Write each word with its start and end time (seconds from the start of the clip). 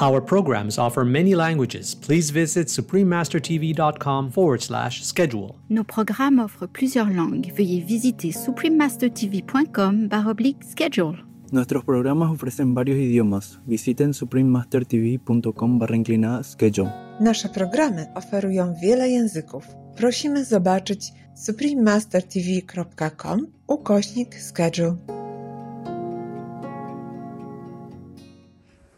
Our 0.00 0.20
programs 0.20 0.78
offer 0.78 1.04
many 1.04 1.34
languages. 1.34 1.94
Please 1.94 2.30
visit 2.30 2.68
suprememastertv.com 2.68 4.30
forward 4.30 4.62
slash 4.62 5.04
schedule. 5.04 5.56
Nos 5.68 5.84
programmes 5.84 6.40
offrent 6.40 6.72
plusieurs 6.72 7.10
langues. 7.10 7.50
Veuillez 7.54 7.80
visiter 7.80 8.32
suprememastertv.com 8.32 10.08
baroblique 10.08 10.64
schedule. 10.64 11.16
Nuestros 11.52 11.84
programas 11.84 12.30
ofrecen 12.30 12.74
varios 12.74 12.98
idiomas. 12.98 13.58
Visiten 13.66 14.12
suprememastertv.com 14.12 15.78
barra 15.78 15.96
inclinada 15.96 16.42
schedule. 16.42 16.90
Nasze 17.20 17.48
programy 17.48 18.06
oferują 18.14 18.74
wiele 18.82 19.08
języków. 19.08 19.66
Prosimy 19.96 20.44
zobaczyć 20.44 21.12
suprememastertv.com 21.34 23.46
ukośnik 23.66 24.34
schedule. 24.34 25.25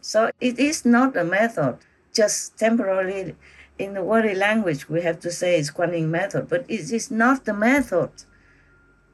So 0.09 0.31
it 0.41 0.57
is 0.57 0.85
not 0.85 1.15
a 1.15 1.23
method, 1.23 1.77
just 2.15 2.57
temporarily 2.57 3.35
in 3.77 3.93
the 3.93 4.01
worldly 4.01 4.33
language 4.33 4.89
we 4.89 5.03
have 5.03 5.19
to 5.19 5.29
say 5.29 5.59
it's 5.59 5.69
Kuan 5.69 6.09
method, 6.09 6.49
but 6.49 6.65
it 6.67 6.91
is 6.91 7.11
not 7.11 7.45
the 7.45 7.53
method 7.53 8.09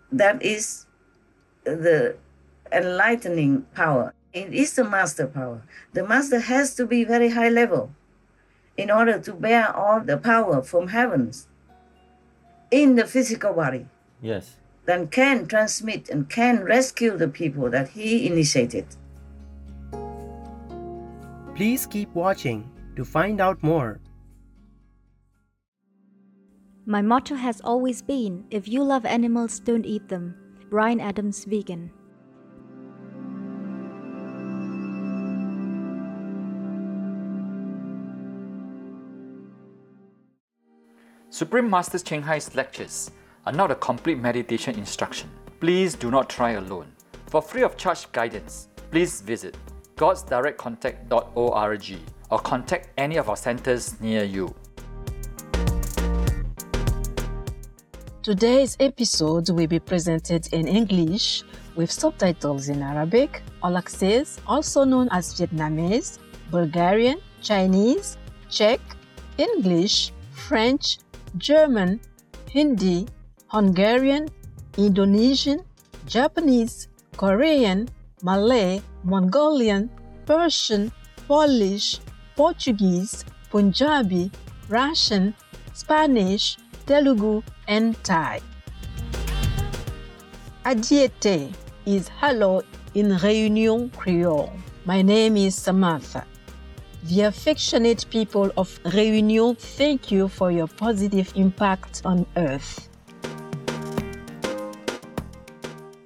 that 0.09 0.41
is 0.41 0.85
the 1.65 2.15
enlightening 2.71 3.63
power. 3.75 4.13
It 4.31 4.53
is 4.53 4.75
the 4.75 4.85
master 4.85 5.27
power. 5.27 5.63
The 5.91 6.07
master 6.07 6.39
has 6.39 6.73
to 6.75 6.85
be 6.85 7.03
very 7.03 7.31
high 7.31 7.49
level 7.49 7.91
in 8.77 8.89
order 8.89 9.19
to 9.19 9.33
bear 9.33 9.75
all 9.75 9.99
the 9.99 10.17
power 10.17 10.61
from 10.61 10.87
heavens 10.87 11.49
in 12.71 12.95
the 12.95 13.05
physical 13.05 13.51
body. 13.51 13.85
Yes. 14.21 14.55
Then 14.85 15.09
can 15.09 15.45
transmit 15.45 16.07
and 16.07 16.29
can 16.29 16.63
rescue 16.63 17.17
the 17.17 17.27
people 17.27 17.69
that 17.71 17.89
he 17.89 18.25
initiated. 18.25 18.85
Please 21.55 21.85
keep 21.85 22.13
watching 22.13 22.69
to 22.97 23.05
find 23.05 23.39
out 23.39 23.63
more. 23.63 24.01
My 26.85 27.01
motto 27.01 27.35
has 27.35 27.61
always 27.61 28.01
been 28.01 28.43
if 28.51 28.67
you 28.67 28.83
love 28.83 29.05
animals, 29.05 29.61
don't 29.61 29.85
eat 29.85 30.09
them. 30.09 30.35
Bryan 30.69 30.99
Adams, 30.99 31.45
vegan. 31.45 31.91
Supreme 41.29 41.69
Master 41.69 41.99
Ching 41.99 42.21
Hai's 42.21 42.53
lectures 42.53 43.11
are 43.45 43.53
not 43.53 43.71
a 43.71 43.75
complete 43.75 44.19
meditation 44.19 44.75
instruction. 44.75 45.29
Please 45.61 45.95
do 45.95 46.11
not 46.11 46.29
try 46.29 46.51
alone. 46.51 46.91
For 47.27 47.41
free 47.41 47.63
of 47.63 47.77
charge 47.77 48.11
guidance, 48.11 48.67
please 48.91 49.21
visit 49.21 49.55
godsdirectcontact.org 49.95 51.99
or 52.29 52.39
contact 52.39 52.89
any 52.97 53.17
of 53.17 53.29
our 53.29 53.37
centers 53.37 53.99
near 54.01 54.23
you. 54.23 54.53
Today's 58.23 58.75
episode 58.79 59.51
will 59.51 59.67
be 59.67 59.79
presented 59.79 60.51
in 60.51 60.67
English 60.67 61.43
with 61.75 61.91
subtitles 61.91 62.69
in 62.69 62.81
Arabic, 62.81 63.43
Aulacese, 63.61 64.39
also 64.47 64.83
known 64.83 65.07
as 65.11 65.35
Vietnamese, 65.35 66.17
Bulgarian, 66.49 67.21
Chinese, 67.41 68.17
Czech, 68.49 68.79
English, 69.37 70.11
French, 70.31 70.97
German, 71.37 71.99
Hindi, 72.49 73.05
Hungarian, 73.47 74.29
Indonesian, 74.77 75.59
Japanese, 76.07 76.87
Korean, 77.17 77.87
Malay, 78.23 78.81
Mongolian, 79.05 79.91
Persian, 80.25 80.91
Polish, 81.27 81.99
Portuguese, 82.35 83.23
Punjabi, 83.51 84.31
Russian, 84.67 85.35
Spanish, 85.73 86.57
Telugu, 86.87 87.43
and 87.67 87.95
Thai. 88.03 88.41
Adiete 90.65 91.53
is 91.85 92.09
hello 92.19 92.63
in 92.95 93.09
Réunion 93.09 93.93
Creole. 93.95 94.51
My 94.85 95.03
name 95.03 95.37
is 95.37 95.53
Samantha. 95.53 96.25
The 97.03 97.21
affectionate 97.21 98.07
people 98.09 98.51
of 98.57 98.81
Réunion 98.85 99.55
thank 99.55 100.11
you 100.11 100.27
for 100.27 100.49
your 100.49 100.67
positive 100.67 101.31
impact 101.35 102.01
on 102.05 102.25
Earth. 102.35 102.89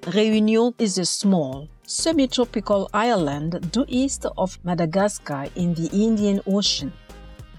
Réunion 0.02 0.74
is 0.78 0.98
a 0.98 1.06
small, 1.06 1.66
semi-tropical 1.90 2.88
island 2.94 3.72
due 3.72 3.84
east 3.88 4.24
of 4.38 4.56
Madagascar 4.62 5.48
in 5.56 5.74
the 5.74 5.90
Indian 5.92 6.40
Ocean. 6.46 6.92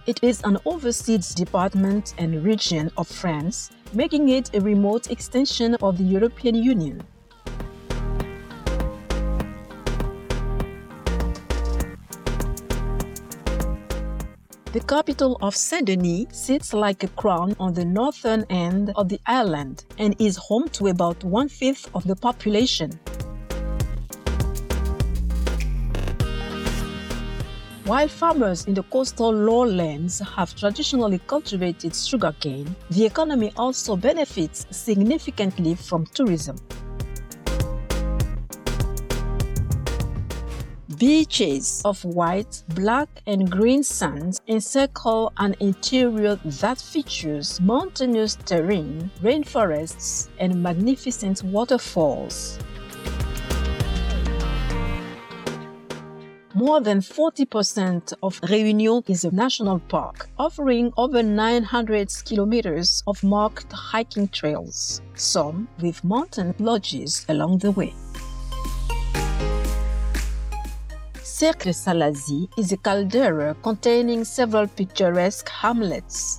It 0.07 0.23
is 0.23 0.41
an 0.45 0.57
overseas 0.63 1.35
department 1.35 2.13
and 2.17 2.41
region 2.41 2.89
of 2.95 3.09
France, 3.09 3.71
making 3.91 4.29
it 4.29 4.55
a 4.55 4.61
remote 4.61 5.11
extension 5.11 5.75
of 5.81 5.97
the 5.97 6.05
European 6.05 6.55
Union. 6.55 7.03
The 14.71 14.79
capital 14.87 15.37
of 15.41 15.57
Saint 15.57 15.87
Denis 15.87 16.27
sits 16.31 16.73
like 16.73 17.03
a 17.03 17.09
crown 17.09 17.53
on 17.59 17.73
the 17.73 17.83
northern 17.83 18.45
end 18.49 18.93
of 18.95 19.09
the 19.09 19.19
island 19.25 19.83
and 19.97 20.15
is 20.19 20.37
home 20.37 20.69
to 20.69 20.87
about 20.87 21.21
one 21.25 21.49
fifth 21.49 21.93
of 21.93 22.07
the 22.07 22.15
population. 22.15 22.97
While 27.91 28.07
farmers 28.07 28.67
in 28.67 28.73
the 28.73 28.83
coastal 28.83 29.33
lowlands 29.33 30.19
have 30.19 30.55
traditionally 30.55 31.19
cultivated 31.27 31.93
sugarcane, 31.93 32.73
the 32.89 33.05
economy 33.05 33.51
also 33.57 33.97
benefits 33.97 34.65
significantly 34.71 35.75
from 35.75 36.05
tourism. 36.05 36.55
Beaches 40.97 41.81
of 41.83 42.01
white, 42.05 42.63
black, 42.69 43.09
and 43.27 43.51
green 43.51 43.83
sands 43.83 44.39
encircle 44.47 45.33
an 45.35 45.57
interior 45.59 46.39
that 46.45 46.79
features 46.79 47.59
mountainous 47.59 48.35
terrain, 48.35 49.11
rainforests, 49.21 50.29
and 50.39 50.63
magnificent 50.63 51.43
waterfalls. 51.43 52.57
More 56.53 56.81
than 56.81 56.99
40% 56.99 58.13
of 58.21 58.41
Réunion 58.41 59.09
is 59.09 59.23
a 59.23 59.31
national 59.31 59.79
park, 59.79 60.29
offering 60.37 60.91
over 60.97 61.23
900 61.23 62.11
kilometers 62.25 63.01
of 63.07 63.23
marked 63.23 63.71
hiking 63.71 64.27
trails, 64.27 65.01
some 65.15 65.69
with 65.81 66.03
mountain 66.03 66.53
lodges 66.59 67.25
along 67.29 67.59
the 67.59 67.71
way. 67.71 67.93
Cercle 71.23 71.71
Salazie 71.71 72.49
is 72.57 72.73
a 72.73 72.77
caldera 72.77 73.55
containing 73.63 74.25
several 74.25 74.67
picturesque 74.67 75.47
hamlets. 75.47 76.37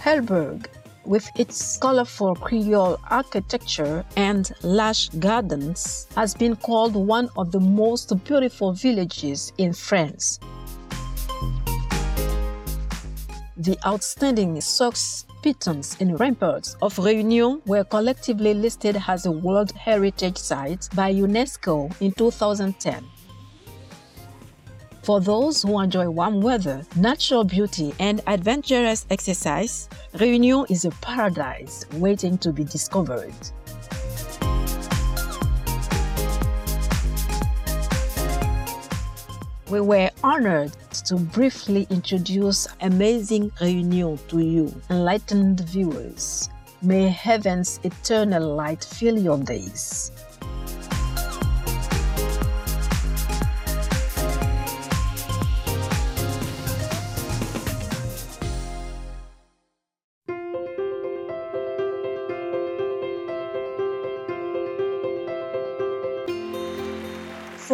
Hell-Bourg, 0.00 0.66
with 1.04 1.28
its 1.36 1.76
colorful 1.78 2.34
Creole 2.34 2.98
architecture 3.10 4.04
and 4.16 4.52
lush 4.62 5.08
gardens, 5.18 6.06
has 6.16 6.34
been 6.34 6.56
called 6.56 6.94
one 6.94 7.28
of 7.36 7.52
the 7.52 7.60
most 7.60 8.12
beautiful 8.24 8.72
villages 8.72 9.52
in 9.58 9.72
France. 9.72 10.38
The 13.56 13.78
outstanding 13.86 14.60
socks, 14.60 15.24
pitons, 15.42 15.96
and 16.00 16.18
ramparts 16.18 16.76
of 16.82 16.96
Réunion 16.96 17.64
were 17.66 17.84
collectively 17.84 18.54
listed 18.54 19.00
as 19.06 19.26
a 19.26 19.30
World 19.30 19.72
Heritage 19.72 20.38
Site 20.38 20.88
by 20.94 21.12
UNESCO 21.12 21.94
in 22.00 22.12
2010. 22.12 23.04
For 25.02 25.20
those 25.20 25.62
who 25.62 25.80
enjoy 25.80 26.08
warm 26.08 26.40
weather, 26.40 26.86
natural 26.94 27.42
beauty, 27.42 27.92
and 27.98 28.20
adventurous 28.28 29.04
exercise, 29.10 29.88
Réunion 30.14 30.70
is 30.70 30.84
a 30.84 30.92
paradise 31.00 31.84
waiting 31.94 32.38
to 32.38 32.52
be 32.52 32.62
discovered. 32.62 33.34
We 39.68 39.80
were 39.80 40.10
honored 40.22 40.72
to 41.06 41.16
briefly 41.16 41.88
introduce 41.90 42.68
Amazing 42.80 43.50
Réunion 43.60 44.24
to 44.28 44.38
you, 44.38 44.72
enlightened 44.88 45.62
viewers. 45.68 46.48
May 46.80 47.08
heaven's 47.08 47.80
eternal 47.82 48.54
light 48.54 48.84
fill 48.84 49.18
your 49.18 49.38
days. 49.38 50.12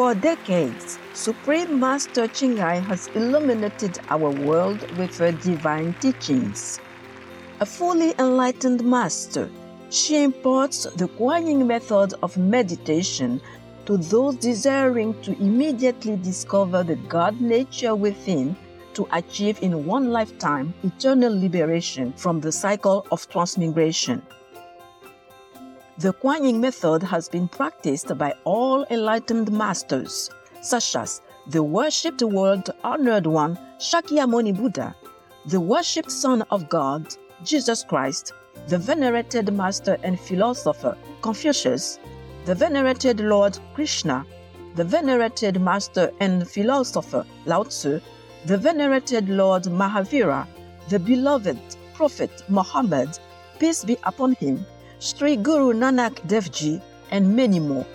For 0.09 0.15
decades, 0.15 0.99
Supreme 1.13 1.79
Master 1.79 2.29
Ching 2.29 2.57
Hai 2.57 2.77
has 2.77 3.09
illuminated 3.09 3.99
our 4.09 4.31
world 4.31 4.81
with 4.97 5.19
her 5.19 5.33
divine 5.33 5.93
teachings. 6.01 6.81
A 7.61 7.67
fully 7.67 8.15
enlightened 8.19 8.83
master, 8.83 9.51
she 9.91 10.23
imparts 10.25 10.85
the 10.97 11.11
Yin 11.21 11.67
method 11.67 12.15
of 12.23 12.39
meditation 12.39 13.39
to 13.85 13.99
those 13.99 14.37
desiring 14.37 15.13
to 15.25 15.33
immediately 15.33 16.17
discover 16.17 16.83
the 16.83 16.97
God 16.97 17.39
nature 17.43 17.95
within 17.95 18.57
to 18.95 19.07
achieve 19.13 19.63
in 19.63 19.85
one 19.85 20.11
lifetime 20.11 20.73
eternal 20.85 21.39
liberation 21.39 22.15
from 22.15 22.41
the 22.41 22.51
cycle 22.51 23.07
of 23.13 23.29
transmigration. 23.29 24.23
The 26.01 26.13
Kuan 26.13 26.45
Yin 26.45 26.61
method 26.61 27.03
has 27.03 27.29
been 27.29 27.49
practiced 27.49 28.17
by 28.17 28.33
all 28.45 28.87
enlightened 28.89 29.51
masters, 29.51 30.31
such 30.63 30.95
as 30.95 31.23
the 31.49 31.61
worshipped 31.61 32.23
world 32.23 32.71
honored 32.85 33.27
one 33.27 33.59
Shakyamuni 33.81 34.57
Buddha, 34.57 34.95
the 35.47 35.59
worshipped 35.59 36.13
Son 36.13 36.43
of 36.53 36.69
God, 36.69 37.17
Jesus 37.43 37.83
Christ, 37.83 38.33
the 38.69 38.79
venerated 38.79 39.53
master 39.53 39.99
and 40.05 40.21
philosopher 40.21 40.97
Confucius, 41.21 41.99
the 42.45 42.55
venerated 42.55 43.19
Lord 43.19 43.59
Krishna, 43.75 44.25
the 44.77 44.85
venerated 44.85 45.61
master 45.61 46.13
and 46.21 46.49
philosopher 46.49 47.27
Lao 47.45 47.65
Tzu, 47.65 48.01
the 48.47 48.57
venerated 48.57 49.29
Lord 49.29 49.65
Mahavira, 49.65 50.47
the 50.91 51.01
beloved 51.01 51.59
Prophet 51.95 52.31
Muhammad, 52.49 53.19
peace 53.59 53.85
be 53.85 53.97
upon 54.05 54.35
him, 54.35 54.65
Sri 55.01 55.37
Guru 55.37 55.73
Nanak 55.73 56.27
Dev 56.27 56.51
Ji, 56.51 56.81
and 57.13 57.37
many 57.37 57.61
more. 57.61 57.87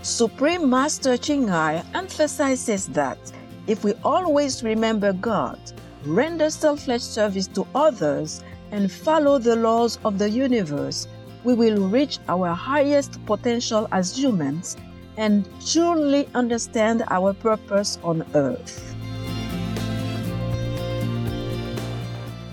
Supreme 0.00 0.70
Master 0.70 1.18
Ching 1.18 1.46
Hai 1.46 1.84
emphasizes 1.92 2.86
that 2.88 3.18
if 3.66 3.84
we 3.84 3.92
always 4.02 4.62
remember 4.62 5.12
God, 5.12 5.58
render 6.06 6.48
selfless 6.48 7.04
service 7.04 7.48
to 7.48 7.66
others, 7.74 8.42
and 8.72 8.90
follow 8.90 9.36
the 9.36 9.56
laws 9.56 9.98
of 10.06 10.18
the 10.18 10.30
universe, 10.30 11.06
we 11.44 11.52
will 11.52 11.86
reach 11.88 12.18
our 12.28 12.54
highest 12.54 13.24
potential 13.26 13.86
as 13.92 14.16
humans 14.16 14.78
and 15.18 15.46
truly 15.70 16.26
understand 16.34 17.04
our 17.10 17.34
purpose 17.34 17.98
on 18.02 18.24
earth. 18.34 18.96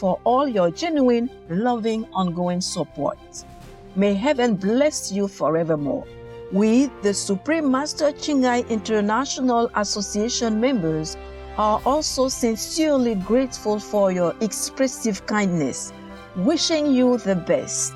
for 0.00 0.18
all 0.24 0.48
your 0.48 0.70
genuine, 0.70 1.28
loving, 1.50 2.06
ongoing 2.14 2.62
support. 2.62 3.18
May 3.96 4.14
heaven 4.14 4.56
bless 4.56 5.12
you 5.12 5.28
forevermore. 5.28 6.06
We, 6.52 6.86
the 7.02 7.12
Supreme 7.12 7.70
Master 7.70 8.10
Ching 8.10 8.42
Hai 8.42 8.60
International 8.70 9.70
Association 9.76 10.58
members, 10.58 11.18
are 11.58 11.82
also 11.84 12.28
sincerely 12.28 13.14
grateful 13.14 13.78
for 13.78 14.10
your 14.10 14.34
expressive 14.40 15.26
kindness, 15.26 15.92
wishing 16.34 16.86
you 16.90 17.18
the 17.18 17.34
best. 17.34 17.92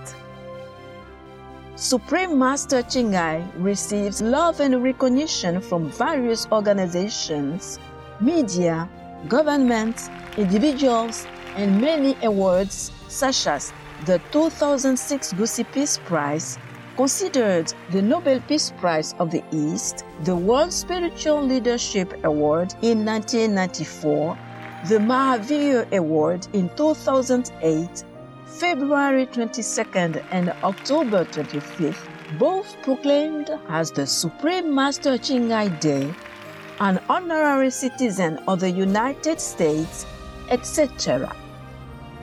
Supreme 1.74 2.38
Master 2.38 2.82
Ching 2.82 3.14
Hai 3.14 3.42
receives 3.56 4.20
love 4.20 4.60
and 4.60 4.82
recognition 4.82 5.58
from 5.58 5.90
various 5.90 6.46
organizations, 6.52 7.78
media, 8.20 8.90
governments, 9.26 10.10
individuals, 10.36 11.26
and 11.56 11.80
many 11.80 12.16
awards 12.22 12.90
such 13.08 13.46
as 13.46 13.72
the 14.06 14.20
2006 14.32 15.32
Gusi 15.34 15.64
Peace 15.72 15.98
Prize, 16.04 16.58
considered 16.96 17.72
the 17.90 18.02
Nobel 18.02 18.40
Peace 18.40 18.72
Prize 18.78 19.14
of 19.18 19.30
the 19.30 19.42
East, 19.52 20.04
the 20.24 20.36
World 20.36 20.72
Spiritual 20.72 21.42
Leadership 21.42 22.12
Award 22.24 22.74
in 22.82 23.04
1994, 23.04 24.38
the 24.88 24.98
Mahavir 24.98 25.90
Award 25.92 26.46
in 26.52 26.68
2008, 26.76 28.04
February 28.46 29.26
22nd 29.26 30.22
and 30.30 30.50
October 30.62 31.24
25th, 31.24 32.06
both 32.38 32.76
proclaimed 32.82 33.50
as 33.68 33.90
the 33.90 34.06
Supreme 34.06 34.74
Master 34.74 35.18
Ching 35.18 35.50
Hai 35.50 35.68
Day, 35.68 36.12
an 36.80 37.00
honorary 37.08 37.70
citizen 37.70 38.38
of 38.46 38.60
the 38.60 38.70
United 38.70 39.40
States, 39.40 40.06
etc., 40.50 41.34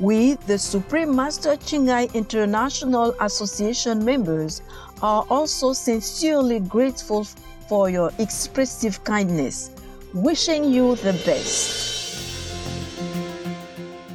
We, 0.00 0.34
the 0.34 0.58
Supreme 0.58 1.16
Master 1.16 1.56
Ching 1.56 1.88
Hai 1.88 2.08
International 2.14 3.16
Association 3.20 4.04
members, 4.04 4.62
are 5.02 5.26
also 5.28 5.72
sincerely 5.72 6.60
grateful 6.60 7.24
for 7.68 7.90
your 7.90 8.12
expressive 8.20 9.02
kindness, 9.02 9.72
wishing 10.14 10.62
you 10.70 10.94
the 10.94 11.14
best. 11.26 12.14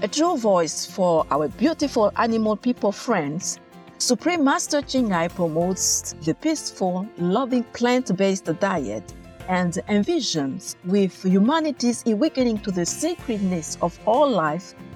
A 0.01 0.07
true 0.07 0.37
voice 0.37 0.85
for 0.85 1.25
our 1.29 1.49
beautiful 1.49 2.13
animal 2.15 2.55
people 2.55 2.93
friends, 2.93 3.59
Supreme 3.97 4.41
Master 4.41 4.81
Ching 4.81 5.09
Hai 5.09 5.27
promotes 5.27 6.13
the 6.23 6.33
peaceful, 6.33 7.05
loving 7.17 7.63
plant 7.73 8.15
based 8.15 8.45
diet 8.61 9.13
and 9.49 9.73
envisions, 9.89 10.77
with 10.85 11.21
humanity's 11.23 12.05
awakening 12.07 12.59
to 12.59 12.71
the 12.71 12.85
sacredness 12.85 13.77
of 13.81 13.99
all 14.05 14.29
life, 14.29 14.73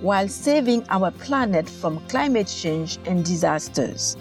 while 0.00 0.28
saving 0.28 0.84
our 0.88 1.10
planet 1.10 1.68
from 1.68 2.00
climate 2.08 2.46
change 2.46 2.98
and 3.06 3.24
disasters. 3.24 4.16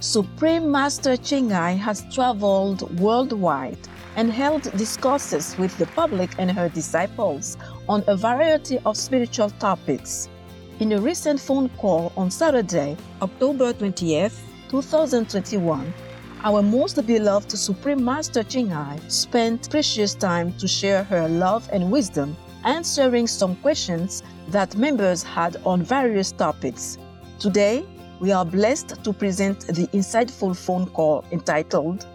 Supreme 0.00 0.70
Master 0.70 1.16
Ching 1.16 1.50
Hai 1.50 1.72
has 1.72 2.04
traveled 2.14 3.00
worldwide 3.00 3.78
and 4.14 4.32
held 4.32 4.62
discourses 4.76 5.56
with 5.58 5.76
the 5.78 5.86
public 5.86 6.30
and 6.38 6.50
her 6.50 6.68
disciples 6.68 7.56
on 7.88 8.04
a 8.06 8.16
variety 8.16 8.78
of 8.86 8.96
spiritual 8.96 9.50
topics. 9.58 10.28
In 10.80 10.92
a 10.92 11.00
recent 11.00 11.40
phone 11.40 11.68
call 11.70 12.12
on 12.16 12.30
Saturday, 12.30 12.96
October 13.20 13.72
20th, 13.72 14.38
2021, 14.68 15.92
our 16.44 16.62
most 16.62 17.04
beloved 17.04 17.50
Supreme 17.50 18.04
Master 18.04 18.44
Ching 18.44 18.70
Hai 18.70 19.00
spent 19.08 19.68
precious 19.68 20.14
time 20.14 20.52
to 20.58 20.68
share 20.68 21.02
her 21.04 21.28
love 21.28 21.68
and 21.72 21.90
wisdom, 21.90 22.36
answering 22.64 23.26
some 23.26 23.56
questions 23.56 24.22
that 24.48 24.76
members 24.76 25.22
had 25.22 25.56
on 25.64 25.82
various 25.82 26.32
topics. 26.32 26.98
Today, 27.38 27.84
we 28.20 28.32
are 28.32 28.44
blessed 28.44 29.02
to 29.04 29.12
present 29.12 29.60
the 29.66 29.86
insightful 29.88 30.56
phone 30.56 30.86
call 30.86 31.24
entitled 31.30 32.06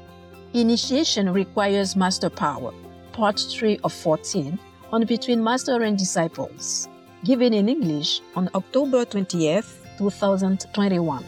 Initiation 0.53 1.31
Requires 1.31 1.95
Master 1.95 2.29
Power, 2.29 2.73
Part 3.11 3.39
3 3.39 3.79
of 3.83 3.93
14 3.93 4.59
on 4.91 5.05
Between 5.05 5.43
Master 5.43 5.81
and 5.81 5.97
Disciples 5.97 6.87
given 7.23 7.53
in 7.53 7.69
English 7.69 8.21
on 8.35 8.49
October 8.53 9.05
20th, 9.05 9.97
2021. 9.97 11.23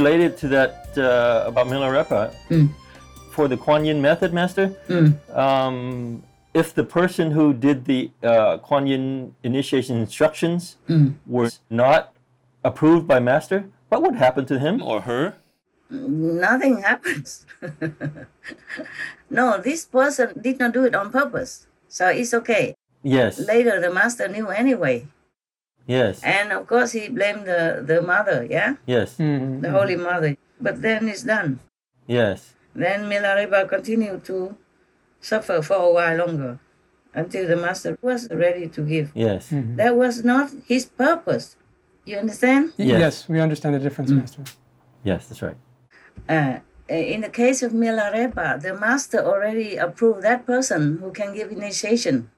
Related 0.00 0.30
to 0.42 0.46
that 0.56 0.72
uh, 0.96 1.50
about 1.50 1.66
Milarepa, 1.72 2.22
Mm. 2.50 2.68
for 3.34 3.44
the 3.52 3.56
Kuan 3.64 3.82
Yin 3.88 4.00
method, 4.08 4.30
Master, 4.40 4.66
Mm. 4.88 5.08
um, 5.44 6.22
if 6.60 6.66
the 6.80 6.86
person 6.98 7.26
who 7.36 7.46
did 7.66 7.78
the 7.90 8.00
uh, 8.30 8.58
Kuan 8.66 8.84
Yin 8.90 9.04
initiation 9.50 9.94
instructions 10.06 10.60
Mm. 10.88 11.08
were 11.34 11.50
not 11.84 12.02
approved 12.68 13.06
by 13.12 13.18
Master, 13.32 13.58
what 13.90 13.98
would 14.04 14.16
happen 14.26 14.44
to 14.52 14.56
him 14.64 14.74
or 14.90 14.96
her? 15.10 15.24
Nothing 16.46 16.74
happens. 16.88 17.46
no, 19.38 19.44
this 19.68 19.84
person 19.86 20.26
did 20.40 20.58
not 20.58 20.72
do 20.76 20.84
it 20.84 20.94
on 20.94 21.10
purpose. 21.10 21.66
So 21.88 22.08
it's 22.20 22.34
okay. 22.34 22.74
Yes, 23.02 23.38
Later, 23.54 23.80
the 23.80 23.92
master 24.00 24.28
knew 24.28 24.48
anyway. 24.48 25.06
Yes, 25.88 26.22
And 26.22 26.52
of 26.52 26.66
course, 26.68 26.92
he 26.92 27.08
blamed 27.08 27.44
the, 27.46 27.82
the 27.84 27.98
mother, 28.02 28.46
yeah? 28.48 28.76
yes, 28.86 29.16
The 29.16 29.70
Holy 29.72 29.96
Mother. 29.96 30.36
But 30.60 30.82
then 30.82 31.08
it's 31.08 31.24
done. 31.24 31.58
yes, 32.06 32.54
Then 32.74 33.08
Milarepa 33.10 33.68
continued 33.68 34.22
to 34.30 34.54
suffer 35.20 35.62
for 35.62 35.76
a 35.88 35.90
while 35.96 36.16
longer 36.22 36.58
until 37.14 37.48
the 37.48 37.56
master 37.56 37.98
was 38.02 38.28
ready 38.30 38.68
to 38.68 38.80
give. 38.82 39.10
yes, 39.14 39.48
That 39.80 39.96
was 39.96 40.22
not 40.22 40.50
his 40.66 40.84
purpose. 40.86 41.56
You 42.04 42.18
understand? 42.18 42.72
Yes. 42.76 43.00
Yes, 43.00 43.14
we 43.28 43.40
understand 43.40 43.74
the 43.74 43.80
difference, 43.80 44.10
Master. 44.10 44.42
yes, 45.04 45.26
that's 45.28 45.42
right. 45.42 45.56
Uh, 46.28 46.58
in 46.88 47.20
the 47.20 47.28
case 47.28 47.62
of 47.62 47.72
Milarepa, 47.72 48.60
the 48.62 48.72
master 48.74 49.18
already 49.20 49.76
approved 49.76 50.22
that 50.22 50.46
person 50.46 50.98
who 51.02 51.10
can 51.12 51.34
give 51.34 51.50
initiation. 51.52 52.30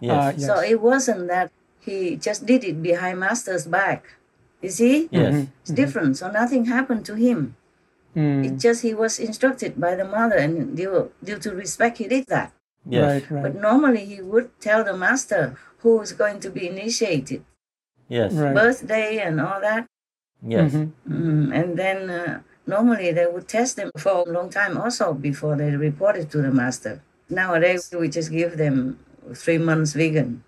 Yes, 0.00 0.12
Uh, 0.12 0.32
yes. 0.36 0.46
So 0.46 0.54
it 0.60 0.80
wasn't 0.80 1.28
that 1.28 1.50
he 1.86 2.16
just 2.16 2.44
did 2.46 2.64
it 2.64 2.82
behind 2.82 3.20
master's 3.20 3.66
back. 3.66 4.00
You 4.62 4.70
see? 4.70 5.08
yes, 5.12 5.46
It's 5.62 5.70
different. 5.70 6.16
So 6.18 6.30
nothing 6.30 6.64
happened 6.66 7.04
to 7.06 7.14
him. 7.14 7.54
Mm, 8.16 8.44
It's 8.46 8.62
just 8.62 8.82
he 8.82 8.94
was 8.94 9.18
instructed 9.18 9.78
by 9.80 9.94
the 9.94 10.04
mother, 10.04 10.36
and 10.36 10.76
due, 10.76 11.12
due 11.22 11.38
to 11.38 11.50
respect, 11.54 11.98
he 11.98 12.08
did 12.08 12.26
that. 12.28 12.52
yes, 12.88 13.02
Right, 13.04 13.24
right. 13.30 13.42
But 13.44 13.54
normally 13.60 14.04
he 14.12 14.18
would 14.22 14.48
tell 14.60 14.82
the 14.84 14.96
master 14.96 15.56
who 15.82 16.00
is 16.00 16.12
going 16.12 16.40
to 16.40 16.50
be 16.50 16.66
initiated, 16.68 17.44
yes, 18.08 18.32
Right. 18.32 18.54
birthday 18.54 19.18
and 19.26 19.40
all 19.40 19.60
that. 19.60 19.84
yes, 20.42 20.72
Mhm. 20.72 20.86
Mm, 21.08 21.48
and 21.58 21.68
then 21.82 21.98
uh, 22.10 22.40
normally 22.66 23.12
they 23.12 23.26
would 23.26 23.46
test 23.48 23.76
them 23.76 23.90
for 23.98 24.24
a 24.26 24.30
long 24.36 24.48
time 24.50 24.74
also 24.82 25.12
before 25.14 25.54
they 25.56 25.70
report 25.88 26.14
it 26.16 26.28
to 26.34 26.38
the 26.46 26.50
master. 26.62 27.00
Nowadays 27.28 27.82
we 28.00 28.08
just 28.08 28.30
give 28.30 28.56
them 28.56 28.98
three 29.34 29.58
months 29.58 29.92
vegan 29.92 30.42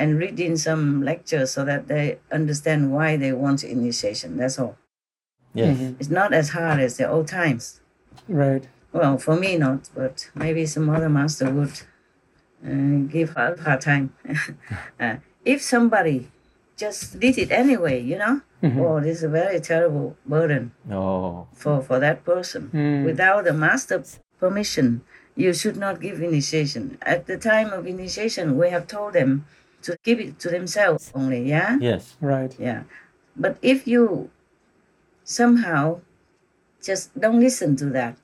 and 0.00 0.18
read 0.22 0.38
in 0.40 0.56
some 0.56 1.02
lectures 1.10 1.50
so 1.50 1.64
that 1.70 1.88
they 1.88 2.18
understand 2.38 2.80
why 2.92 3.16
they 3.22 3.32
want 3.32 3.64
initiation. 3.64 4.36
That's 4.40 4.58
all. 4.62 4.76
yes, 5.54 5.76
Mhm. 5.76 5.96
It's 6.00 6.10
not 6.20 6.30
as 6.40 6.48
hard 6.50 6.78
as 6.86 6.92
the 6.98 7.06
old 7.14 7.26
times. 7.28 7.80
Right. 8.28 8.64
Well, 8.92 9.18
for 9.18 9.34
me 9.44 9.50
not, 9.66 9.80
but 9.94 10.30
maybe 10.34 10.62
some 10.66 10.86
other 10.94 11.08
master 11.08 11.48
would 11.50 11.76
uh, 12.68 12.98
give 13.14 13.30
a 13.36 13.56
hard 13.66 13.80
time. 13.80 14.06
uh, 15.00 15.16
if 15.44 15.58
somebody 15.62 16.28
just 16.76 17.18
did 17.20 17.38
it 17.38 17.50
anyway, 17.50 17.96
you 18.10 18.18
know, 18.22 18.34
Mhm. 18.62 18.78
oh, 18.82 19.00
this 19.00 19.18
is 19.18 19.24
a 19.24 19.28
very 19.42 19.60
terrible 19.60 20.16
burden 20.26 20.72
oh, 20.90 21.46
for, 21.60 21.76
for 21.82 21.98
that 22.00 22.24
person. 22.24 22.62
Mm. 22.74 23.04
Without 23.04 23.44
the 23.44 23.52
master's 23.52 24.18
permission, 24.42 25.02
you 25.36 25.52
should 25.60 25.76
not 25.76 26.00
give 26.00 26.16
initiation. 26.30 26.98
At 27.02 27.26
the 27.30 27.36
time 27.38 27.70
of 27.72 27.86
initiation, 27.86 28.58
we 28.60 28.70
have 28.70 28.86
told 28.86 29.12
them 29.14 29.44
to 29.82 29.96
keep 29.98 30.20
it 30.20 30.38
to 30.40 30.48
themselves 30.48 31.10
only, 31.14 31.42
yeah? 31.42 31.78
yes, 31.80 32.16
Right. 32.20 32.54
Yeah. 32.58 32.82
But 33.36 33.58
if 33.62 33.86
you 33.86 34.30
somehow 35.24 36.00
just 36.82 37.18
don't 37.18 37.40
listen 37.40 37.76
to 37.76 37.86
that 37.86 38.16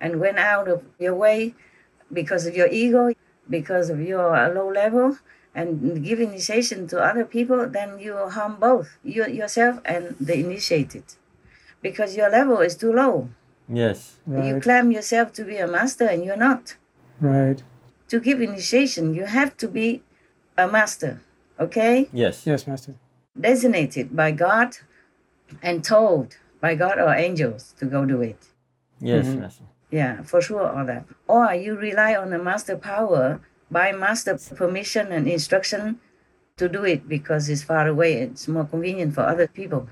and 0.00 0.20
went 0.20 0.38
out 0.38 0.68
of 0.68 0.84
your 0.98 1.14
way 1.14 1.54
because 2.12 2.46
of 2.46 2.54
your 2.54 2.68
ego, 2.68 3.12
because 3.48 3.90
of 3.90 4.00
your 4.00 4.30
low 4.54 4.70
level, 4.70 5.18
and 5.54 6.04
give 6.04 6.20
initiation 6.20 6.86
to 6.88 7.02
other 7.02 7.24
people, 7.24 7.68
then 7.68 7.98
you 7.98 8.14
harm 8.28 8.56
both 8.60 8.98
you 9.02 9.26
yourself 9.26 9.80
and 9.84 10.14
the 10.20 10.38
initiated, 10.38 11.02
because 11.82 12.16
your 12.16 12.30
level 12.30 12.58
is 12.58 12.76
too 12.76 12.92
low. 12.92 13.28
Yes. 13.68 14.18
You 14.28 14.60
claim 14.60 14.90
yourself 14.90 15.32
to 15.34 15.44
be 15.44 15.56
a 15.56 15.66
master, 15.66 16.06
and 16.06 16.24
you're 16.24 16.36
not. 16.36 16.76
Right. 17.20 17.62
To 18.08 18.20
give 18.20 18.40
initiation, 18.40 19.14
you 19.14 19.26
have 19.26 19.56
to 19.58 19.68
be 19.68 20.02
a 20.60 20.68
master, 20.70 21.20
okay? 21.58 22.08
Yes. 22.12 22.46
Yes, 22.46 22.66
Master. 22.66 22.94
Designated 23.38 24.14
by 24.14 24.30
God 24.32 24.76
and 25.62 25.82
told 25.82 26.36
by 26.60 26.74
God 26.74 26.98
or 26.98 27.14
angels 27.14 27.74
to 27.78 27.86
go 27.86 28.04
do 28.04 28.20
it. 28.22 28.40
Yes, 29.00 29.26
Mhm. 29.26 29.40
Master. 29.40 29.64
Yeah, 29.90 30.22
for 30.22 30.40
sure, 30.40 30.68
all 30.74 30.86
that. 30.86 31.04
Or 31.26 31.52
you 31.54 31.74
rely 31.76 32.14
on 32.14 32.30
the 32.30 32.38
master 32.38 32.76
power 32.76 33.40
by 33.70 33.92
master 33.92 34.38
permission 34.54 35.10
and 35.10 35.26
instruction 35.26 35.98
to 36.58 36.68
do 36.68 36.84
it 36.84 37.08
because 37.08 37.48
it's 37.48 37.62
far 37.62 37.88
away. 37.88 38.12
It's 38.20 38.46
more 38.46 38.64
convenient 38.64 39.14
for 39.14 39.22
other 39.22 39.48
people. 39.48 39.88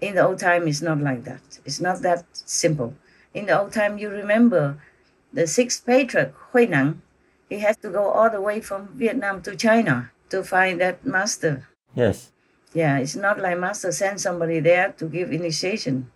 In 0.00 0.16
the 0.16 0.26
old 0.26 0.38
time, 0.40 0.68
it's 0.68 0.82
not 0.82 1.00
like 1.00 1.24
that. 1.24 1.44
It's 1.64 1.80
not 1.80 2.02
that 2.02 2.24
simple. 2.32 2.94
In 3.32 3.46
the 3.46 3.58
old 3.60 3.72
time, 3.72 3.96
you 3.98 4.10
remember 4.10 4.76
the 5.32 5.46
sixth 5.46 5.86
patriarch, 5.86 6.34
Hui 6.52 6.66
Neng, 6.66 7.00
he 7.48 7.60
has 7.60 7.76
to 7.78 7.90
go 7.90 8.10
all 8.10 8.30
the 8.30 8.40
way 8.40 8.60
from 8.60 8.88
Vietnam 8.94 9.42
to 9.42 9.54
China 9.56 10.10
to 10.30 10.42
find 10.42 10.80
that 10.80 11.04
master. 11.06 11.68
Yes. 11.94 12.32
Yeah, 12.72 12.98
it's 12.98 13.14
not 13.16 13.38
like 13.38 13.58
master 13.58 13.92
send 13.92 14.20
somebody 14.20 14.58
there 14.60 14.92
to 14.98 15.06
give 15.06 15.30
initiation, 15.32 16.10